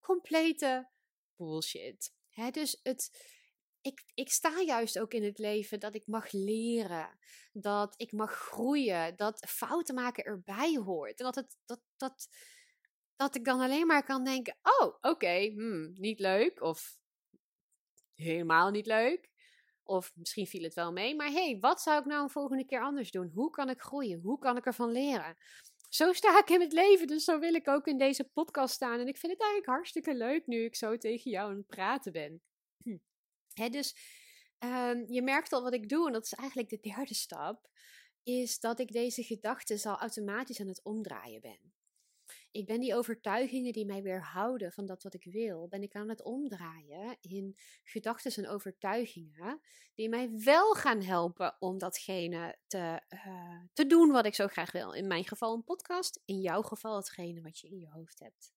Complete 0.00 0.90
bullshit 1.36 2.16
dus 2.50 2.80
het, 2.82 3.10
ik, 3.80 4.04
ik 4.14 4.30
sta 4.30 4.60
juist 4.60 4.98
ook 4.98 5.12
in 5.12 5.24
het 5.24 5.38
leven 5.38 5.80
dat 5.80 5.94
ik 5.94 6.06
mag 6.06 6.32
leren, 6.32 7.18
dat 7.52 7.94
ik 7.96 8.12
mag 8.12 8.32
groeien, 8.32 9.16
dat 9.16 9.46
fouten 9.48 9.94
maken 9.94 10.24
erbij 10.24 10.74
hoort. 10.74 11.18
En 11.18 11.24
dat, 11.24 11.34
het, 11.34 11.56
dat, 11.64 11.80
dat, 11.96 12.28
dat 13.16 13.34
ik 13.34 13.44
dan 13.44 13.60
alleen 13.60 13.86
maar 13.86 14.04
kan 14.04 14.24
denken: 14.24 14.58
oh, 14.62 14.94
oké, 15.00 15.50
hmm, 15.54 15.92
niet 15.94 16.18
leuk. 16.18 16.62
Of 16.62 16.98
helemaal 18.14 18.70
niet 18.70 18.86
leuk. 18.86 19.30
Of 19.82 20.12
misschien 20.14 20.46
viel 20.46 20.62
het 20.62 20.74
wel 20.74 20.92
mee. 20.92 21.16
Maar 21.16 21.30
hey, 21.30 21.58
wat 21.60 21.80
zou 21.80 21.98
ik 21.98 22.06
nou 22.06 22.22
een 22.22 22.30
volgende 22.30 22.64
keer 22.64 22.82
anders 22.82 23.10
doen? 23.10 23.30
Hoe 23.34 23.50
kan 23.50 23.68
ik 23.68 23.80
groeien? 23.80 24.20
Hoe 24.20 24.38
kan 24.38 24.56
ik 24.56 24.66
ervan 24.66 24.92
leren? 24.92 25.36
Zo 25.88 26.12
sta 26.12 26.38
ik 26.38 26.50
in 26.50 26.60
het 26.60 26.72
leven, 26.72 27.06
dus 27.06 27.24
zo 27.24 27.38
wil 27.38 27.54
ik 27.54 27.68
ook 27.68 27.86
in 27.86 27.98
deze 27.98 28.24
podcast 28.24 28.74
staan. 28.74 29.00
En 29.00 29.06
ik 29.06 29.16
vind 29.16 29.32
het 29.32 29.40
eigenlijk 29.40 29.70
hartstikke 29.70 30.14
leuk 30.14 30.46
nu 30.46 30.64
ik 30.64 30.76
zo 30.76 30.96
tegen 30.96 31.30
jou 31.30 31.50
aan 31.50 31.56
het 31.56 31.66
praten 31.66 32.12
ben. 32.12 32.42
Dus 33.70 33.94
Ehm, 34.58 35.04
je 35.06 35.22
merkt 35.22 35.52
al 35.52 35.62
wat 35.62 35.72
ik 35.72 35.88
doe, 35.88 36.06
en 36.06 36.12
dat 36.12 36.24
is 36.24 36.32
eigenlijk 36.32 36.68
de 36.68 36.80
derde 36.80 37.14
stap, 37.14 37.68
is 38.22 38.60
dat 38.60 38.78
ik 38.78 38.92
deze 38.92 39.22
gedachten 39.22 39.90
al 39.90 39.98
automatisch 39.98 40.60
aan 40.60 40.66
het 40.66 40.82
omdraaien 40.82 41.40
ben. 41.40 41.72
Ik 42.50 42.66
ben 42.66 42.80
die 42.80 42.94
overtuigingen 42.94 43.72
die 43.72 43.86
mij 43.86 44.02
weerhouden 44.02 44.72
van 44.72 44.86
dat 44.86 45.02
wat 45.02 45.14
ik 45.14 45.24
wil, 45.24 45.68
ben 45.68 45.82
ik 45.82 45.94
aan 45.94 46.08
het 46.08 46.22
omdraaien 46.22 47.16
in 47.20 47.56
gedachten 47.84 48.44
en 48.44 48.50
overtuigingen 48.50 49.60
die 49.94 50.08
mij 50.08 50.30
wel 50.30 50.74
gaan 50.74 51.02
helpen 51.02 51.56
om 51.58 51.78
datgene 51.78 52.58
te, 52.66 53.02
uh, 53.08 53.60
te 53.72 53.86
doen 53.86 54.10
wat 54.10 54.26
ik 54.26 54.34
zo 54.34 54.46
graag 54.46 54.72
wil. 54.72 54.92
In 54.92 55.06
mijn 55.06 55.24
geval 55.24 55.54
een 55.54 55.64
podcast, 55.64 56.22
in 56.24 56.40
jouw 56.40 56.62
geval 56.62 56.96
hetgene 56.96 57.40
wat 57.40 57.58
je 57.58 57.68
in 57.68 57.78
je 57.78 57.88
hoofd 57.88 58.18
hebt. 58.18 58.52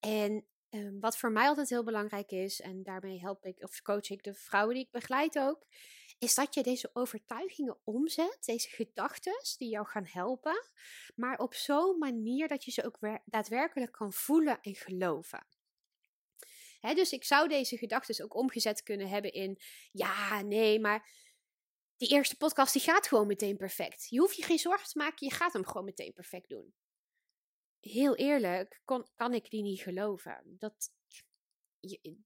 En 0.00 0.46
um, 0.70 1.00
wat 1.00 1.18
voor 1.18 1.32
mij 1.32 1.46
altijd 1.46 1.68
heel 1.68 1.84
belangrijk 1.84 2.30
is, 2.30 2.60
en 2.60 2.82
daarmee 2.82 3.20
help 3.20 3.44
ik 3.44 3.62
of 3.62 3.82
coach 3.82 4.10
ik 4.10 4.22
de 4.22 4.34
vrouwen 4.34 4.74
die 4.74 4.84
ik 4.84 4.90
begeleid 4.90 5.38
ook, 5.38 5.66
is 6.18 6.34
dat 6.34 6.54
je 6.54 6.62
deze 6.62 6.90
overtuigingen 6.92 7.78
omzet, 7.84 8.38
deze 8.44 8.68
gedachten 8.68 9.42
die 9.56 9.68
jou 9.68 9.86
gaan 9.86 10.06
helpen, 10.06 10.64
maar 11.14 11.38
op 11.38 11.54
zo'n 11.54 11.98
manier 11.98 12.48
dat 12.48 12.64
je 12.64 12.70
ze 12.70 12.84
ook 12.84 12.98
daadwerkelijk 13.24 13.92
kan 13.92 14.12
voelen 14.12 14.60
en 14.60 14.74
geloven. 14.74 15.46
dus 16.80 17.12
ik 17.12 17.24
zou 17.24 17.48
deze 17.48 17.76
gedachten 17.76 18.24
ook 18.24 18.34
omgezet 18.34 18.82
kunnen 18.82 19.08
hebben 19.08 19.32
in, 19.32 19.58
ja, 19.92 20.42
nee, 20.42 20.80
maar 20.80 21.08
die 21.96 22.08
eerste 22.08 22.36
podcast 22.36 22.72
die 22.72 22.82
gaat 22.82 23.06
gewoon 23.06 23.26
meteen 23.26 23.56
perfect. 23.56 24.06
Je 24.08 24.18
hoeft 24.18 24.36
je 24.36 24.42
geen 24.42 24.58
zorgen 24.58 24.88
te 24.88 24.98
maken, 24.98 25.26
je 25.28 25.34
gaat 25.34 25.52
hem 25.52 25.66
gewoon 25.66 25.84
meteen 25.84 26.12
perfect 26.12 26.48
doen. 26.48 26.74
Heel 27.80 28.16
eerlijk, 28.16 28.80
kon, 28.84 29.06
kan 29.14 29.34
ik 29.34 29.50
die 29.50 29.62
niet 29.62 29.80
geloven. 29.80 30.42
Dat, 30.44 30.90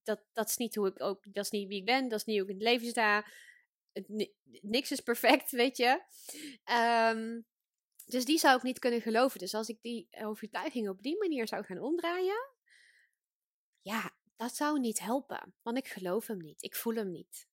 dat, 0.03 0.25
dat 0.33 0.49
is 0.49 0.57
niet 0.57 0.75
hoe 0.75 0.89
ik 0.89 1.03
ook, 1.03 1.35
dat 1.35 1.45
is 1.45 1.51
niet 1.51 1.69
wie 1.69 1.79
ik 1.79 1.85
ben, 1.85 2.09
dat 2.09 2.19
is 2.19 2.25
niet 2.25 2.41
hoe 2.41 2.49
ik 2.49 2.55
in 2.55 2.61
het 2.61 2.69
leven 2.69 2.89
sta 2.89 3.25
niks 4.63 4.91
is 4.91 5.01
perfect, 5.01 5.51
weet 5.63 5.77
je. 5.77 6.03
Ehm, 6.65 7.41
dus 8.05 8.25
die 8.25 8.39
zou 8.39 8.57
ik 8.57 8.63
niet 8.63 8.79
kunnen 8.79 9.01
geloven. 9.01 9.39
Dus 9.39 9.55
als 9.55 9.69
ik 9.69 9.83
die 9.83 10.09
overtuiging 10.11 10.89
op 10.89 11.03
die 11.03 11.19
manier 11.19 11.49
zou 11.49 11.65
gaan 11.65 11.79
omdraaien, 11.79 12.51
ja, 13.81 14.15
dat 14.37 14.57
zou 14.57 14.81
niet 14.81 15.01
helpen. 15.01 15.55
Want 15.63 15.77
ik 15.77 15.89
geloof 15.89 16.27
hem 16.27 16.39
niet. 16.39 16.63
Ik 16.63 16.77
voel 16.77 16.95
hem 16.95 17.11
niet. 17.11 17.51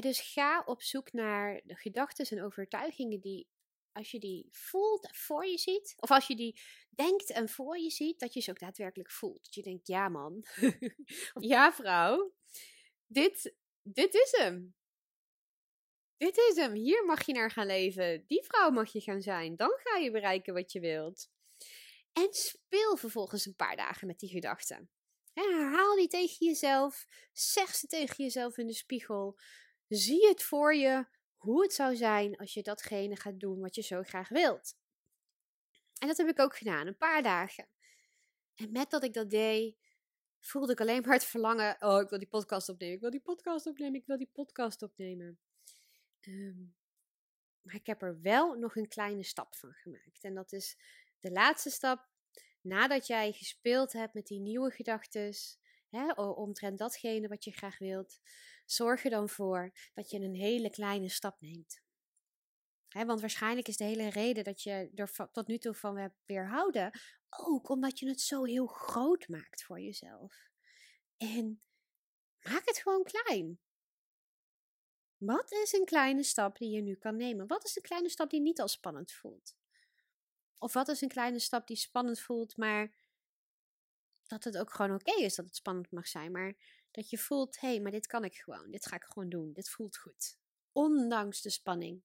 dus 0.00 0.20
ga 0.20 0.62
op 0.66 0.82
zoek 0.82 1.12
naar 1.12 1.60
de 1.64 1.74
gedachten 1.74 2.26
en 2.26 2.44
overtuigingen 2.44 3.20
die, 3.20 3.48
als 3.96 4.10
je 4.10 4.18
die 4.18 4.46
voelt 4.50 5.08
voor 5.12 5.46
je 5.46 5.58
ziet, 5.58 5.94
of 5.96 6.10
als 6.10 6.26
je 6.26 6.36
die 6.36 6.60
denkt 6.90 7.30
en 7.30 7.48
voor 7.48 7.78
je 7.78 7.90
ziet, 7.90 8.20
dat 8.20 8.34
je 8.34 8.40
ze 8.40 8.50
ook 8.50 8.58
daadwerkelijk 8.58 9.10
voelt. 9.10 9.44
Dat 9.44 9.54
je 9.54 9.62
denkt, 9.62 9.86
ja 9.86 10.08
man, 10.08 10.44
ja 11.52 11.72
vrouw, 11.72 12.32
dit, 13.06 13.54
dit 13.82 14.14
is 14.14 14.34
hem. 14.36 14.74
Dit 16.16 16.36
is 16.36 16.56
hem. 16.56 16.72
Hier 16.72 17.04
mag 17.04 17.26
je 17.26 17.32
naar 17.32 17.50
gaan 17.50 17.66
leven. 17.66 18.24
Die 18.26 18.44
vrouw 18.44 18.70
mag 18.70 18.92
je 18.92 19.00
gaan 19.00 19.22
zijn. 19.22 19.56
Dan 19.56 19.78
ga 19.82 19.98
je 19.98 20.10
bereiken 20.10 20.54
wat 20.54 20.72
je 20.72 20.80
wilt. 20.80 21.30
En 22.12 22.28
speel 22.30 22.96
vervolgens 22.96 23.46
een 23.46 23.56
paar 23.56 23.76
dagen 23.76 24.06
met 24.06 24.18
die 24.18 24.28
gedachten. 24.28 24.90
herhaal 25.32 25.96
die 25.96 26.08
tegen 26.08 26.46
jezelf. 26.46 27.06
Zeg 27.32 27.74
ze 27.74 27.86
tegen 27.86 28.24
jezelf 28.24 28.58
in 28.58 28.66
de 28.66 28.74
spiegel. 28.74 29.38
Zie 29.88 30.26
het 30.28 30.42
voor 30.42 30.74
je 30.74 31.06
hoe 31.46 31.62
het 31.62 31.72
zou 31.72 31.96
zijn 31.96 32.36
als 32.36 32.54
je 32.54 32.62
datgene 32.62 33.16
gaat 33.16 33.40
doen 33.40 33.60
wat 33.60 33.74
je 33.74 33.82
zo 33.82 34.02
graag 34.02 34.28
wilt. 34.28 34.76
En 35.98 36.08
dat 36.08 36.16
heb 36.16 36.28
ik 36.28 36.38
ook 36.38 36.56
gedaan, 36.56 36.86
een 36.86 36.96
paar 36.96 37.22
dagen. 37.22 37.68
En 38.54 38.72
met 38.72 38.90
dat 38.90 39.04
ik 39.04 39.14
dat 39.14 39.30
deed, 39.30 39.76
voelde 40.40 40.72
ik 40.72 40.80
alleen 40.80 41.02
maar 41.02 41.12
het 41.12 41.24
verlangen. 41.24 41.76
Oh, 41.80 42.00
ik 42.00 42.08
wil 42.08 42.18
die 42.18 42.28
podcast 42.28 42.68
opnemen. 42.68 42.94
Ik 42.94 43.00
wil 43.00 43.10
die 43.10 43.20
podcast 43.20 43.66
opnemen. 43.66 44.00
Ik 44.00 44.06
wil 44.06 44.16
die 44.16 44.30
podcast 44.32 44.82
opnemen. 44.82 45.38
Ehm, 46.20 46.64
maar 47.62 47.74
ik 47.74 47.86
heb 47.86 48.02
er 48.02 48.20
wel 48.20 48.54
nog 48.54 48.76
een 48.76 48.88
kleine 48.88 49.24
stap 49.24 49.56
van 49.56 49.72
gemaakt. 49.72 50.24
En 50.24 50.34
dat 50.34 50.52
is 50.52 50.76
de 51.20 51.30
laatste 51.30 51.70
stap. 51.70 52.08
Nadat 52.60 53.06
jij 53.06 53.32
gespeeld 53.32 53.92
hebt 53.92 54.14
met 54.14 54.26
die 54.26 54.40
nieuwe 54.40 54.70
gedachten, 54.70 55.34
omtrent 56.16 56.78
datgene 56.78 57.28
wat 57.28 57.44
je 57.44 57.52
graag 57.52 57.78
wilt, 57.78 58.20
zorg 58.66 59.04
er 59.04 59.10
dan 59.10 59.28
voor 59.28 59.72
dat 59.94 60.10
je 60.10 60.18
een 60.18 60.34
hele 60.34 60.70
kleine 60.70 61.08
stap 61.08 61.40
neemt. 61.40 61.80
want 62.88 63.20
waarschijnlijk 63.20 63.68
is 63.68 63.76
de 63.76 63.84
hele 63.84 64.10
reden 64.10 64.44
dat 64.44 64.62
je 64.62 64.90
er 64.94 65.30
tot 65.32 65.46
nu 65.46 65.58
toe 65.58 65.74
van 65.74 65.98
hebt 65.98 66.16
weerhouden 66.24 66.90
ook 67.30 67.68
omdat 67.68 67.98
je 67.98 68.08
het 68.08 68.20
zo 68.20 68.44
heel 68.44 68.66
groot 68.66 69.28
maakt 69.28 69.64
voor 69.64 69.80
jezelf. 69.80 70.50
En 71.16 71.62
maak 72.42 72.62
het 72.64 72.78
gewoon 72.78 73.04
klein. 73.04 73.60
Wat 75.16 75.52
is 75.52 75.72
een 75.72 75.84
kleine 75.84 76.22
stap 76.22 76.58
die 76.58 76.70
je 76.70 76.82
nu 76.82 76.94
kan 76.94 77.16
nemen? 77.16 77.46
Wat 77.46 77.64
is 77.64 77.76
een 77.76 77.82
kleine 77.82 78.08
stap 78.08 78.30
die 78.30 78.40
niet 78.40 78.60
al 78.60 78.68
spannend 78.68 79.12
voelt? 79.12 79.56
Of 80.58 80.72
wat 80.72 80.88
is 80.88 81.00
een 81.00 81.08
kleine 81.08 81.38
stap 81.38 81.66
die 81.66 81.76
spannend 81.76 82.20
voelt, 82.20 82.56
maar 82.56 82.94
dat 84.26 84.44
het 84.44 84.58
ook 84.58 84.72
gewoon 84.72 84.94
oké 84.94 85.22
is 85.22 85.34
dat 85.34 85.44
het 85.44 85.56
spannend 85.56 85.90
mag 85.90 86.06
zijn, 86.06 86.32
maar 86.32 86.54
dat 86.96 87.10
je 87.10 87.18
voelt, 87.18 87.60
hé, 87.60 87.68
hey, 87.68 87.80
maar 87.80 87.92
dit 87.92 88.06
kan 88.06 88.24
ik 88.24 88.36
gewoon, 88.36 88.70
dit 88.70 88.86
ga 88.86 88.96
ik 88.96 89.04
gewoon 89.04 89.28
doen, 89.28 89.52
dit 89.52 89.68
voelt 89.68 89.96
goed. 89.96 90.38
Ondanks 90.72 91.42
de 91.42 91.50
spanning. 91.50 92.02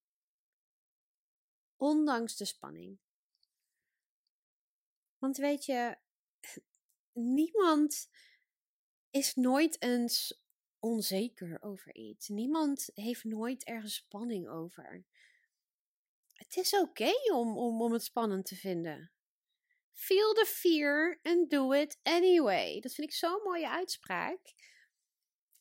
Ondanks 1.75 2.37
de 2.37 2.45
spanning. 2.45 2.99
Want 5.17 5.37
weet 5.37 5.65
je, 5.65 5.97
niemand 7.35 8.09
is 9.09 9.35
nooit 9.35 9.81
eens 9.81 10.41
onzeker 10.79 11.57
over 11.61 11.95
iets. 11.95 12.27
Niemand 12.27 12.89
heeft 12.93 13.23
nooit 13.23 13.63
ergens 13.63 13.95
spanning 13.95 14.47
over. 14.47 15.05
Het 16.33 16.55
is 16.55 16.73
oké 16.73 17.11
om, 17.33 17.57
om, 17.57 17.81
om 17.81 17.93
het 17.93 18.03
spannend 18.03 18.45
te 18.45 18.55
vinden. 18.55 19.11
Feel 19.91 20.33
the 20.33 20.45
fear 20.45 21.19
and 21.21 21.49
do 21.49 21.71
it 21.71 21.99
anyway. 22.03 22.79
Dat 22.79 22.93
vind 22.93 23.07
ik 23.07 23.15
zo'n 23.15 23.41
mooie 23.43 23.69
uitspraak. 23.69 24.39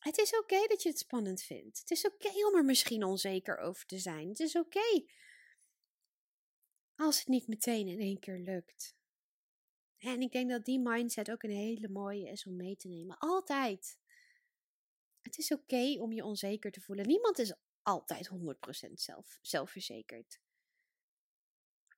Het 0.01 0.17
is 0.17 0.37
oké 0.37 0.67
dat 0.67 0.83
je 0.83 0.89
het 0.89 0.97
spannend 0.97 1.41
vindt. 1.41 1.79
Het 1.79 1.91
is 1.91 2.05
oké 2.05 2.45
om 2.47 2.55
er 2.55 2.65
misschien 2.65 3.03
onzeker 3.03 3.57
over 3.57 3.85
te 3.85 3.99
zijn. 3.99 4.27
Het 4.27 4.39
is 4.39 4.55
oké 4.55 5.03
als 6.95 7.19
het 7.19 7.27
niet 7.27 7.47
meteen 7.47 7.87
in 7.87 7.99
één 7.99 8.19
keer 8.19 8.37
lukt. 8.37 8.95
En 9.97 10.21
ik 10.21 10.31
denk 10.31 10.49
dat 10.49 10.65
die 10.65 10.79
mindset 10.79 11.31
ook 11.31 11.43
een 11.43 11.49
hele 11.49 11.89
mooie 11.89 12.29
is 12.29 12.45
om 12.45 12.55
mee 12.55 12.75
te 12.75 12.87
nemen. 12.87 13.17
Altijd. 13.17 13.99
Het 15.21 15.37
is 15.37 15.51
oké 15.51 15.99
om 15.99 16.11
je 16.11 16.23
onzeker 16.23 16.71
te 16.71 16.81
voelen. 16.81 17.07
Niemand 17.07 17.39
is 17.39 17.53
altijd 17.81 18.29
100% 18.29 18.91
zelf, 18.93 19.39
zelfverzekerd. 19.41 20.39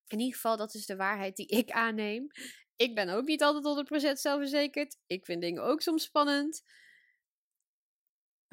In 0.07 0.19
ieder 0.19 0.35
geval, 0.35 0.57
dat 0.57 0.73
is 0.73 0.85
de 0.85 0.95
waarheid 0.95 1.35
die 1.35 1.47
ik 1.47 1.71
aanneem. 1.71 2.27
Ik 2.75 2.95
ben 2.95 3.09
ook 3.09 3.25
niet 3.25 3.41
altijd 3.41 4.11
100% 4.11 4.19
zelfverzekerd. 4.19 4.97
Ik 5.07 5.25
vind 5.25 5.41
dingen 5.41 5.63
ook 5.63 5.81
soms 5.81 6.03
spannend. 6.03 6.63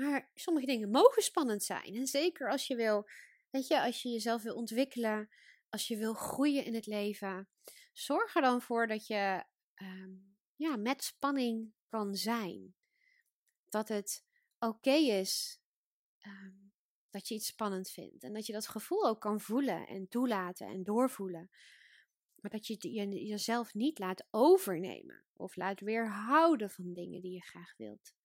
Maar 0.01 0.31
sommige 0.35 0.67
dingen 0.67 0.91
mogen 0.91 1.23
spannend 1.23 1.63
zijn. 1.63 1.95
En 1.95 2.07
zeker 2.07 2.51
als 2.51 2.67
je 2.67 2.77
wil, 2.77 3.09
weet 3.51 3.67
je, 3.67 3.83
als 3.83 4.03
je 4.03 4.09
jezelf 4.09 4.43
wil 4.43 4.55
ontwikkelen, 4.55 5.29
als 5.69 5.89
je 5.89 5.97
wil 5.97 6.15
groeien 6.15 6.65
in 6.65 6.75
het 6.75 6.87
leven, 6.87 7.49
zorg 7.93 8.35
er 8.35 8.43
dan 8.43 8.63
voor 8.63 8.87
dat 8.87 9.07
je 9.07 9.45
ehm, 9.75 10.13
ja, 10.55 10.77
met 10.77 11.05
spanning 11.05 11.73
kan 11.89 12.15
zijn. 12.15 12.75
Dat 13.69 13.89
het 13.89 14.25
oké 14.59 14.95
is 14.95 15.61
ehm, 16.19 16.55
dat 17.11 17.29
je 17.29 17.35
iets 17.35 17.47
spannend 17.47 17.91
vindt. 17.91 18.25
En 18.25 18.33
dat 18.33 18.47
je 18.47 18.53
dat 18.53 18.69
gevoel 18.69 19.07
ook 19.07 19.21
kan 19.21 19.41
voelen 19.41 19.87
en 19.87 20.09
toelaten 20.09 20.67
en 20.67 20.83
doorvoelen. 20.83 21.51
Maar 22.35 22.51
dat 22.51 22.67
je 22.67 22.77
jezelf 23.27 23.75
niet 23.75 23.99
laat 23.99 24.27
overnemen 24.31 25.25
of 25.33 25.57
laat 25.57 25.81
weerhouden 25.81 26.71
van 26.71 26.93
dingen 26.93 27.21
die 27.21 27.33
je 27.33 27.43
graag 27.43 27.77
wilt. 27.77 28.19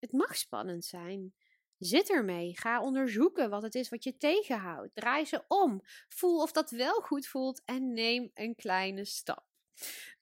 Het 0.00 0.12
mag 0.12 0.36
spannend 0.36 0.84
zijn. 0.84 1.34
Zit 1.78 2.10
ermee. 2.10 2.58
Ga 2.58 2.82
onderzoeken 2.82 3.50
wat 3.50 3.62
het 3.62 3.74
is 3.74 3.88
wat 3.88 4.04
je 4.04 4.16
tegenhoudt. 4.16 4.94
Draai 4.94 5.24
ze 5.24 5.44
om. 5.48 5.80
Voel 6.08 6.42
of 6.42 6.52
dat 6.52 6.70
wel 6.70 7.00
goed 7.00 7.26
voelt 7.26 7.62
en 7.64 7.92
neem 7.92 8.30
een 8.34 8.54
kleine 8.54 9.04
stap. 9.04 9.46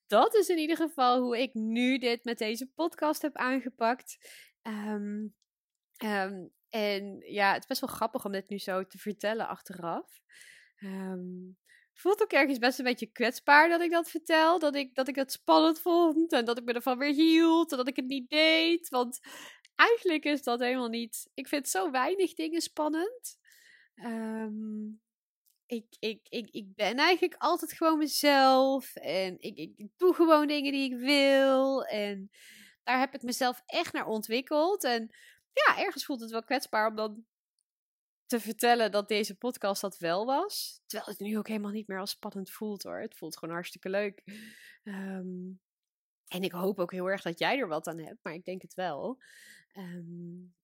Dat 0.06 0.34
is 0.34 0.48
in 0.48 0.58
ieder 0.58 0.76
geval 0.76 1.20
hoe 1.20 1.38
ik 1.38 1.54
nu 1.54 1.98
dit 1.98 2.24
met 2.24 2.38
deze 2.38 2.66
podcast 2.66 3.22
heb 3.22 3.36
aangepakt. 3.36 4.18
Ehm, 4.62 5.26
ehm, 5.96 6.46
en 6.68 7.20
ja, 7.20 7.52
het 7.52 7.60
is 7.60 7.66
best 7.68 7.80
wel 7.80 7.94
grappig 7.94 8.24
om 8.24 8.32
dit 8.32 8.48
nu 8.48 8.58
zo 8.58 8.86
te 8.86 8.98
vertellen 8.98 9.48
achteraf. 9.48 10.20
Um, 10.80 11.58
voelt 11.92 12.22
ook 12.22 12.32
ergens 12.32 12.58
best 12.58 12.78
een 12.78 12.84
beetje 12.84 13.12
kwetsbaar 13.12 13.68
dat 13.68 13.80
ik 13.80 13.90
dat 13.90 14.10
vertel. 14.10 14.58
Dat 14.58 14.74
ik, 14.74 14.94
dat 14.94 15.08
ik 15.08 15.14
het 15.14 15.32
spannend 15.32 15.80
vond 15.80 16.32
en 16.32 16.44
dat 16.44 16.58
ik 16.58 16.64
me 16.64 16.72
ervan 16.72 16.98
weer 16.98 17.14
hield 17.14 17.70
en 17.70 17.76
dat 17.76 17.88
ik 17.88 17.96
het 17.96 18.06
niet 18.06 18.30
deed. 18.30 18.88
Want 18.88 19.20
eigenlijk 19.78 20.24
is 20.24 20.42
dat 20.42 20.60
helemaal 20.60 20.88
niet. 20.88 21.30
Ik 21.34 21.48
vind 21.48 21.68
zo 21.68 21.90
weinig 21.90 22.34
dingen 22.34 22.60
spannend. 22.60 23.38
Ehm, 23.94 24.86
ik, 25.66 25.86
ik, 25.98 26.26
ik, 26.28 26.48
ik 26.50 26.74
ben 26.74 26.96
eigenlijk 26.96 27.34
altijd 27.38 27.72
gewoon 27.72 27.98
mezelf. 27.98 28.94
En 28.94 29.40
ik, 29.40 29.56
ik 29.56 29.90
doe 29.96 30.14
gewoon 30.14 30.46
dingen 30.46 30.72
die 30.72 30.92
ik 30.92 30.98
wil. 30.98 31.84
En 31.84 32.30
daar 32.82 32.98
heb 32.98 33.14
ik 33.14 33.22
mezelf 33.22 33.62
echt 33.66 33.92
naar 33.92 34.06
ontwikkeld. 34.06 34.84
En 34.84 35.10
ja, 35.52 35.78
ergens 35.78 36.04
voelt 36.04 36.20
het 36.20 36.30
wel 36.30 36.44
kwetsbaar 36.44 36.88
om 36.88 36.96
dan 36.96 37.26
te 38.26 38.40
vertellen 38.40 38.90
dat 38.90 39.08
deze 39.08 39.36
podcast 39.36 39.80
dat 39.80 39.98
wel 39.98 40.26
was. 40.26 40.80
Terwijl 40.86 41.10
het 41.10 41.20
nu 41.20 41.38
ook 41.38 41.48
helemaal 41.48 41.70
niet 41.70 41.88
meer 41.88 42.00
als 42.00 42.10
spannend 42.10 42.50
voelt 42.50 42.82
hoor. 42.82 43.00
Het 43.00 43.16
voelt 43.16 43.38
gewoon 43.38 43.54
hartstikke 43.54 43.88
leuk. 43.88 44.22
Ehm, 44.84 45.50
en 46.28 46.42
ik 46.42 46.52
hoop 46.52 46.78
ook 46.78 46.92
heel 46.92 47.10
erg 47.10 47.22
dat 47.22 47.38
jij 47.38 47.58
er 47.58 47.68
wat 47.68 47.86
aan 47.86 47.98
hebt, 47.98 48.18
maar 48.22 48.34
ik 48.34 48.44
denk 48.44 48.62
het 48.62 48.74
wel. 48.74 49.18
Um, 49.78 50.54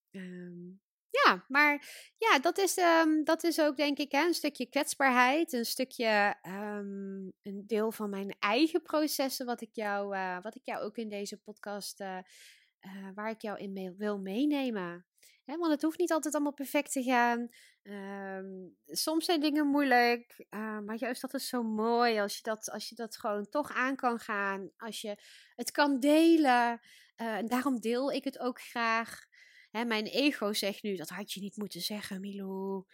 ja, 1.24 1.44
maar 1.48 1.86
ja, 2.18 2.38
dat 2.38 2.58
is, 2.58 2.76
um, 2.78 3.24
dat 3.24 3.44
is 3.44 3.60
ook 3.60 3.76
denk 3.76 3.98
ik 3.98 4.12
hè, 4.12 4.26
een 4.26 4.34
stukje 4.34 4.66
kwetsbaarheid, 4.66 5.52
een 5.52 5.64
stukje 5.64 6.36
een 7.42 7.64
deel 7.66 7.92
van 7.92 8.10
mijn 8.10 8.36
eigen 8.38 8.82
processen, 8.82 9.46
wat 9.46 9.60
ik 9.60 9.70
jou, 9.72 10.16
uh, 10.16 10.42
wat 10.42 10.54
ik 10.54 10.64
jou 10.64 10.82
ook 10.82 10.96
in 10.96 11.08
deze 11.08 11.36
podcast, 11.36 12.00
uh, 12.00 12.18
uh, 12.80 13.08
waar 13.14 13.30
ik 13.30 13.40
jou 13.40 13.58
in 13.58 13.72
mee, 13.72 13.92
wil 13.96 14.18
meenemen. 14.18 15.06
Hè, 15.44 15.56
want 15.56 15.72
het 15.72 15.82
hoeft 15.82 15.98
niet 15.98 16.12
altijd 16.12 16.34
allemaal 16.34 16.52
perfect 16.52 16.92
te 16.92 17.02
gaan. 17.02 17.48
Soms 18.86 19.24
zijn 19.24 19.40
dingen 19.40 19.66
moeilijk, 19.66 20.46
maar 20.84 20.96
juist 20.96 21.20
dat 21.20 21.34
is 21.34 21.48
zo 21.48 21.62
mooi 21.62 22.20
als 22.20 22.36
je 22.36 22.42
dat, 22.42 22.70
als 22.70 22.88
je 22.88 22.94
dat 22.94 23.16
gewoon 23.16 23.48
toch 23.48 23.72
aan 23.72 23.96
kan 23.96 24.18
gaan, 24.18 24.70
als 24.76 25.00
je 25.00 25.16
het 25.54 25.70
kan 25.70 26.00
delen. 26.00 26.80
En 27.16 27.46
daarom 27.46 27.80
deel 27.80 28.12
ik 28.12 28.24
het 28.24 28.38
ook 28.38 28.60
graag. 28.60 29.26
Hè, 29.70 29.84
mijn 29.84 30.06
ego 30.06 30.52
zegt 30.52 30.82
nu, 30.82 30.96
dat 30.96 31.08
had 31.08 31.32
je 31.32 31.40
niet 31.40 31.56
moeten 31.56 31.80
zeggen, 31.80 32.20
Milou. 32.20 32.84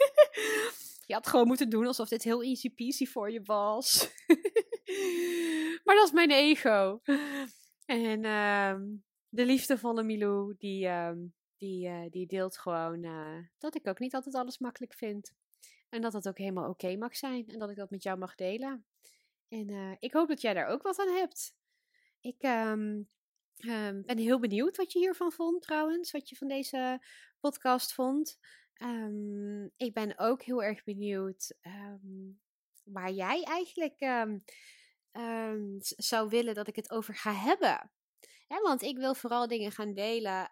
je 1.06 1.14
had 1.14 1.26
gewoon 1.26 1.46
moeten 1.46 1.70
doen 1.70 1.86
alsof 1.86 2.08
dit 2.08 2.22
heel 2.22 2.42
easy 2.42 2.74
peasy 2.74 3.06
voor 3.06 3.30
je 3.30 3.42
was. 3.42 4.10
maar 5.84 5.94
dat 5.94 6.06
is 6.06 6.12
mijn 6.12 6.30
ego. 6.30 7.00
En 7.86 8.24
uh, 8.24 8.74
de 9.28 9.44
liefdevolle 9.44 10.02
Milou, 10.02 10.54
die, 10.58 10.86
uh, 10.86 11.12
die, 11.56 11.88
uh, 11.88 12.10
die 12.10 12.26
deelt 12.26 12.58
gewoon 12.58 13.04
uh, 13.04 13.38
dat 13.58 13.74
ik 13.74 13.86
ook 13.86 13.98
niet 13.98 14.14
altijd 14.14 14.34
alles 14.34 14.58
makkelijk 14.58 14.94
vind. 14.94 15.32
En 15.90 16.00
dat 16.00 16.12
dat 16.12 16.28
ook 16.28 16.38
helemaal 16.38 16.68
oké 16.68 16.96
mag 16.96 17.16
zijn. 17.16 17.48
En 17.48 17.58
dat 17.58 17.70
ik 17.70 17.76
dat 17.76 17.90
met 17.90 18.02
jou 18.02 18.18
mag 18.18 18.34
delen. 18.34 18.84
En 19.48 19.68
eh, 19.68 19.92
ik 19.98 20.12
hoop 20.12 20.28
dat 20.28 20.40
jij 20.40 20.54
daar 20.54 20.66
ook 20.66 20.82
wat 20.82 20.98
aan 20.98 21.14
hebt. 21.14 21.54
Ik 22.20 22.42
um, 22.42 23.08
Um, 23.60 24.02
ben 24.06 24.18
heel 24.18 24.38
benieuwd 24.38 24.76
wat 24.76 24.92
je 24.92 24.98
hiervan 24.98 25.32
vond 25.32 25.62
trouwens, 25.62 26.10
wat 26.10 26.28
je 26.28 26.36
van 26.36 26.48
deze 26.48 27.00
podcast 27.40 27.94
vond. 27.94 28.38
Um, 28.82 29.70
ik 29.76 29.92
ben 29.92 30.18
ook 30.18 30.42
heel 30.42 30.62
erg 30.62 30.84
benieuwd 30.84 31.54
um, 31.62 32.40
waar 32.84 33.10
jij 33.10 33.42
eigenlijk 33.42 33.98
zou 35.96 36.28
willen 36.28 36.54
dat 36.54 36.68
ik 36.68 36.76
het 36.76 36.90
over 36.90 37.14
ga 37.14 37.32
hebben. 37.32 37.90
Want 38.62 38.82
ik 38.82 38.96
wil 38.96 39.14
vooral 39.14 39.48
dingen 39.48 39.72
gaan 39.72 39.94
delen. 39.94 40.50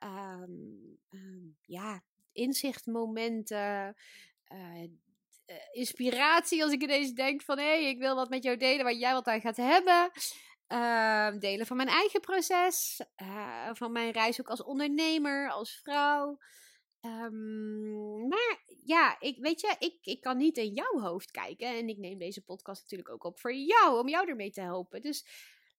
ja, 1.62 2.03
inzichtmomenten. 2.33 3.97
Uh, 4.53 4.88
inspiratie 5.73 6.62
als 6.62 6.73
ik 6.73 6.83
ineens 6.83 7.12
denk 7.12 7.42
van 7.42 7.59
hé, 7.59 7.64
hey, 7.64 7.88
ik 7.88 7.99
wil 7.99 8.14
wat 8.14 8.29
met 8.29 8.42
jou 8.42 8.57
delen 8.57 8.85
waar 8.85 8.94
jij 8.94 9.12
wat 9.12 9.27
aan 9.27 9.40
gaat 9.40 9.57
hebben. 9.57 10.11
Uh, 10.72 11.38
delen 11.38 11.66
van 11.66 11.76
mijn 11.76 11.88
eigen 11.88 12.20
proces, 12.20 13.00
uh, 13.22 13.70
van 13.72 13.92
mijn 13.92 14.11
reis 14.11 14.40
ook 14.40 14.48
als 14.48 14.62
ondernemer, 14.62 15.50
als 15.50 15.81
vrouw. 15.83 16.38
Um, 17.00 18.28
maar 18.28 18.62
ja, 18.85 19.16
ik, 19.20 19.38
weet 19.38 19.61
je, 19.61 19.76
ik, 19.78 19.98
ik 20.02 20.20
kan 20.20 20.37
niet 20.37 20.57
in 20.57 20.72
jouw 20.72 21.00
hoofd 21.00 21.31
kijken. 21.31 21.68
En 21.68 21.88
ik 21.88 21.98
neem 21.98 22.18
deze 22.18 22.44
podcast 22.44 22.83
natuurlijk 22.83 23.11
ook 23.11 23.24
op 23.24 23.40
voor 23.40 23.54
jou, 23.54 23.98
om 23.98 24.09
jou 24.09 24.28
ermee 24.28 24.50
te 24.50 24.61
helpen. 24.61 25.02
Dus 25.02 25.26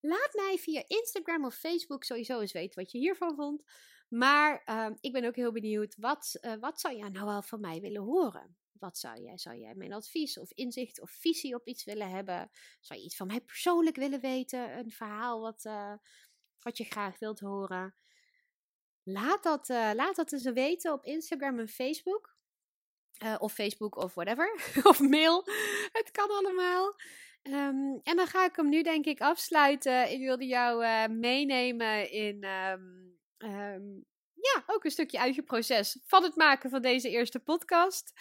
laat 0.01 0.33
mij 0.33 0.57
via 0.57 0.83
Instagram 0.87 1.45
of 1.45 1.55
Facebook 1.55 2.03
sowieso 2.03 2.39
eens 2.39 2.53
weten 2.53 2.79
wat 2.79 2.91
je 2.91 2.97
hiervan 2.97 3.35
vond. 3.35 3.63
Maar 4.09 4.63
uh, 4.65 4.87
ik 4.99 5.11
ben 5.11 5.25
ook 5.25 5.35
heel 5.35 5.51
benieuwd, 5.51 5.95
wat, 5.97 6.37
uh, 6.41 6.53
wat 6.59 6.79
zou 6.79 6.95
jij 6.95 7.09
nou 7.09 7.25
wel 7.25 7.41
van 7.41 7.59
mij 7.59 7.81
willen 7.81 8.01
horen? 8.01 8.55
Wat 8.79 8.97
zou 8.97 9.21
jij? 9.21 9.37
Zou 9.37 9.57
jij 9.57 9.75
mijn 9.75 9.93
advies 9.93 10.39
of 10.39 10.51
inzicht 10.51 11.01
of 11.01 11.11
visie 11.11 11.55
op 11.55 11.67
iets 11.67 11.83
willen 11.83 12.09
hebben? 12.09 12.49
Zou 12.79 12.99
je 12.99 13.05
iets 13.05 13.15
van 13.15 13.27
mij 13.27 13.41
persoonlijk 13.41 13.95
willen 13.95 14.19
weten? 14.19 14.77
Een 14.77 14.91
verhaal 14.91 15.41
wat, 15.41 15.65
uh, 15.65 15.93
wat 16.59 16.77
je 16.77 16.83
graag 16.83 17.19
wilt 17.19 17.39
horen? 17.39 17.95
Laat 19.03 19.43
dat, 19.43 19.69
uh, 19.69 19.91
laat 19.93 20.15
dat 20.15 20.31
eens 20.31 20.51
weten 20.51 20.93
op 20.93 21.05
Instagram 21.05 21.59
en 21.59 21.67
Facebook. 21.67 22.37
Uh, 23.23 23.35
of 23.39 23.53
Facebook 23.53 23.95
of 23.95 24.13
whatever. 24.13 24.53
of 24.91 24.99
mail. 24.99 25.43
Het 25.91 26.11
kan 26.11 26.29
allemaal. 26.29 26.95
Um, 27.43 27.99
en 28.03 28.15
dan 28.15 28.27
ga 28.27 28.45
ik 28.45 28.55
hem 28.55 28.69
nu 28.69 28.83
denk 28.83 29.05
ik 29.05 29.21
afsluiten. 29.21 30.11
Ik 30.11 30.19
wilde 30.19 30.45
jou 30.45 31.09
meenemen 31.09 32.11
in... 32.11 32.43
Um, 32.43 33.17
um, 33.37 34.07
ja, 34.33 34.63
ook 34.65 34.83
een 34.83 34.91
stukje 34.91 35.19
uit 35.19 35.35
je 35.35 35.43
proces 35.43 35.97
van 36.05 36.23
het 36.23 36.35
maken 36.35 36.69
van 36.69 36.81
deze 36.81 37.09
eerste 37.09 37.39
podcast. 37.39 38.13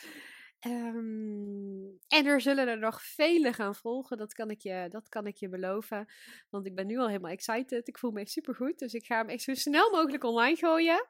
Um, 0.66 1.98
en 2.08 2.26
er 2.26 2.40
zullen 2.40 2.68
er 2.68 2.78
nog 2.78 3.02
vele 3.02 3.52
gaan 3.52 3.74
volgen, 3.74 4.16
dat 4.16 4.34
kan, 4.34 4.50
ik 4.50 4.60
je, 4.60 4.86
dat 4.90 5.08
kan 5.08 5.26
ik 5.26 5.36
je 5.36 5.48
beloven. 5.48 6.06
Want 6.50 6.66
ik 6.66 6.74
ben 6.74 6.86
nu 6.86 6.98
al 6.98 7.06
helemaal 7.06 7.30
excited. 7.30 7.88
Ik 7.88 7.98
voel 7.98 8.10
me 8.10 8.20
echt 8.20 8.30
super 8.30 8.54
goed. 8.54 8.78
Dus 8.78 8.94
ik 8.94 9.06
ga 9.06 9.16
hem 9.16 9.28
echt 9.28 9.42
zo 9.42 9.54
snel 9.54 9.90
mogelijk 9.90 10.24
online 10.24 10.56
gooien. 10.56 11.06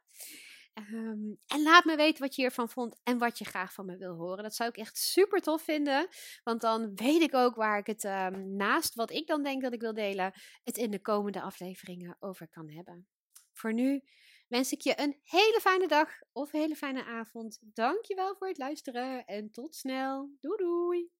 Um, 0.74 1.38
en 1.46 1.62
laat 1.62 1.84
me 1.84 1.96
weten 1.96 2.22
wat 2.22 2.34
je 2.34 2.42
hiervan 2.42 2.68
vond 2.68 3.00
en 3.02 3.18
wat 3.18 3.38
je 3.38 3.44
graag 3.44 3.72
van 3.72 3.87
me 3.87 3.96
wil 3.96 4.14
horen. 4.14 4.42
Dat 4.42 4.54
zou 4.54 4.68
ik 4.68 4.76
echt 4.76 4.96
super 4.96 5.40
tof 5.40 5.62
vinden. 5.62 6.08
Want 6.44 6.61
dan 6.61 6.94
weet 6.94 7.22
ik 7.22 7.34
ook 7.34 7.54
waar 7.54 7.78
ik 7.78 7.87
het 7.87 8.04
um, 8.04 8.56
naast 8.56 8.94
wat 8.94 9.11
ik 9.11 9.26
dan 9.26 9.42
denk 9.42 9.62
dat 9.62 9.72
ik 9.72 9.80
wil 9.80 9.94
delen, 9.94 10.32
het 10.64 10.76
in 10.76 10.90
de 10.90 11.00
komende 11.00 11.40
afleveringen 11.40 12.16
over 12.18 12.48
kan 12.48 12.70
hebben. 12.70 13.08
Voor 13.52 13.74
nu 13.74 14.02
wens 14.48 14.72
ik 14.72 14.80
je 14.80 15.00
een 15.00 15.20
hele 15.24 15.58
fijne 15.61 15.88
dag 15.88 16.08
of 16.32 16.52
een 16.52 16.61
hele 16.61 16.76
fijne 16.76 17.04
avond. 17.04 17.58
Dankjewel 17.61 18.37
voor 18.37 18.48
het 18.48 18.58
luisteren 18.58 19.24
en 19.24 19.50
tot 19.50 19.74
snel. 19.74 20.30
Doei 20.40 20.56
doei! 20.56 21.17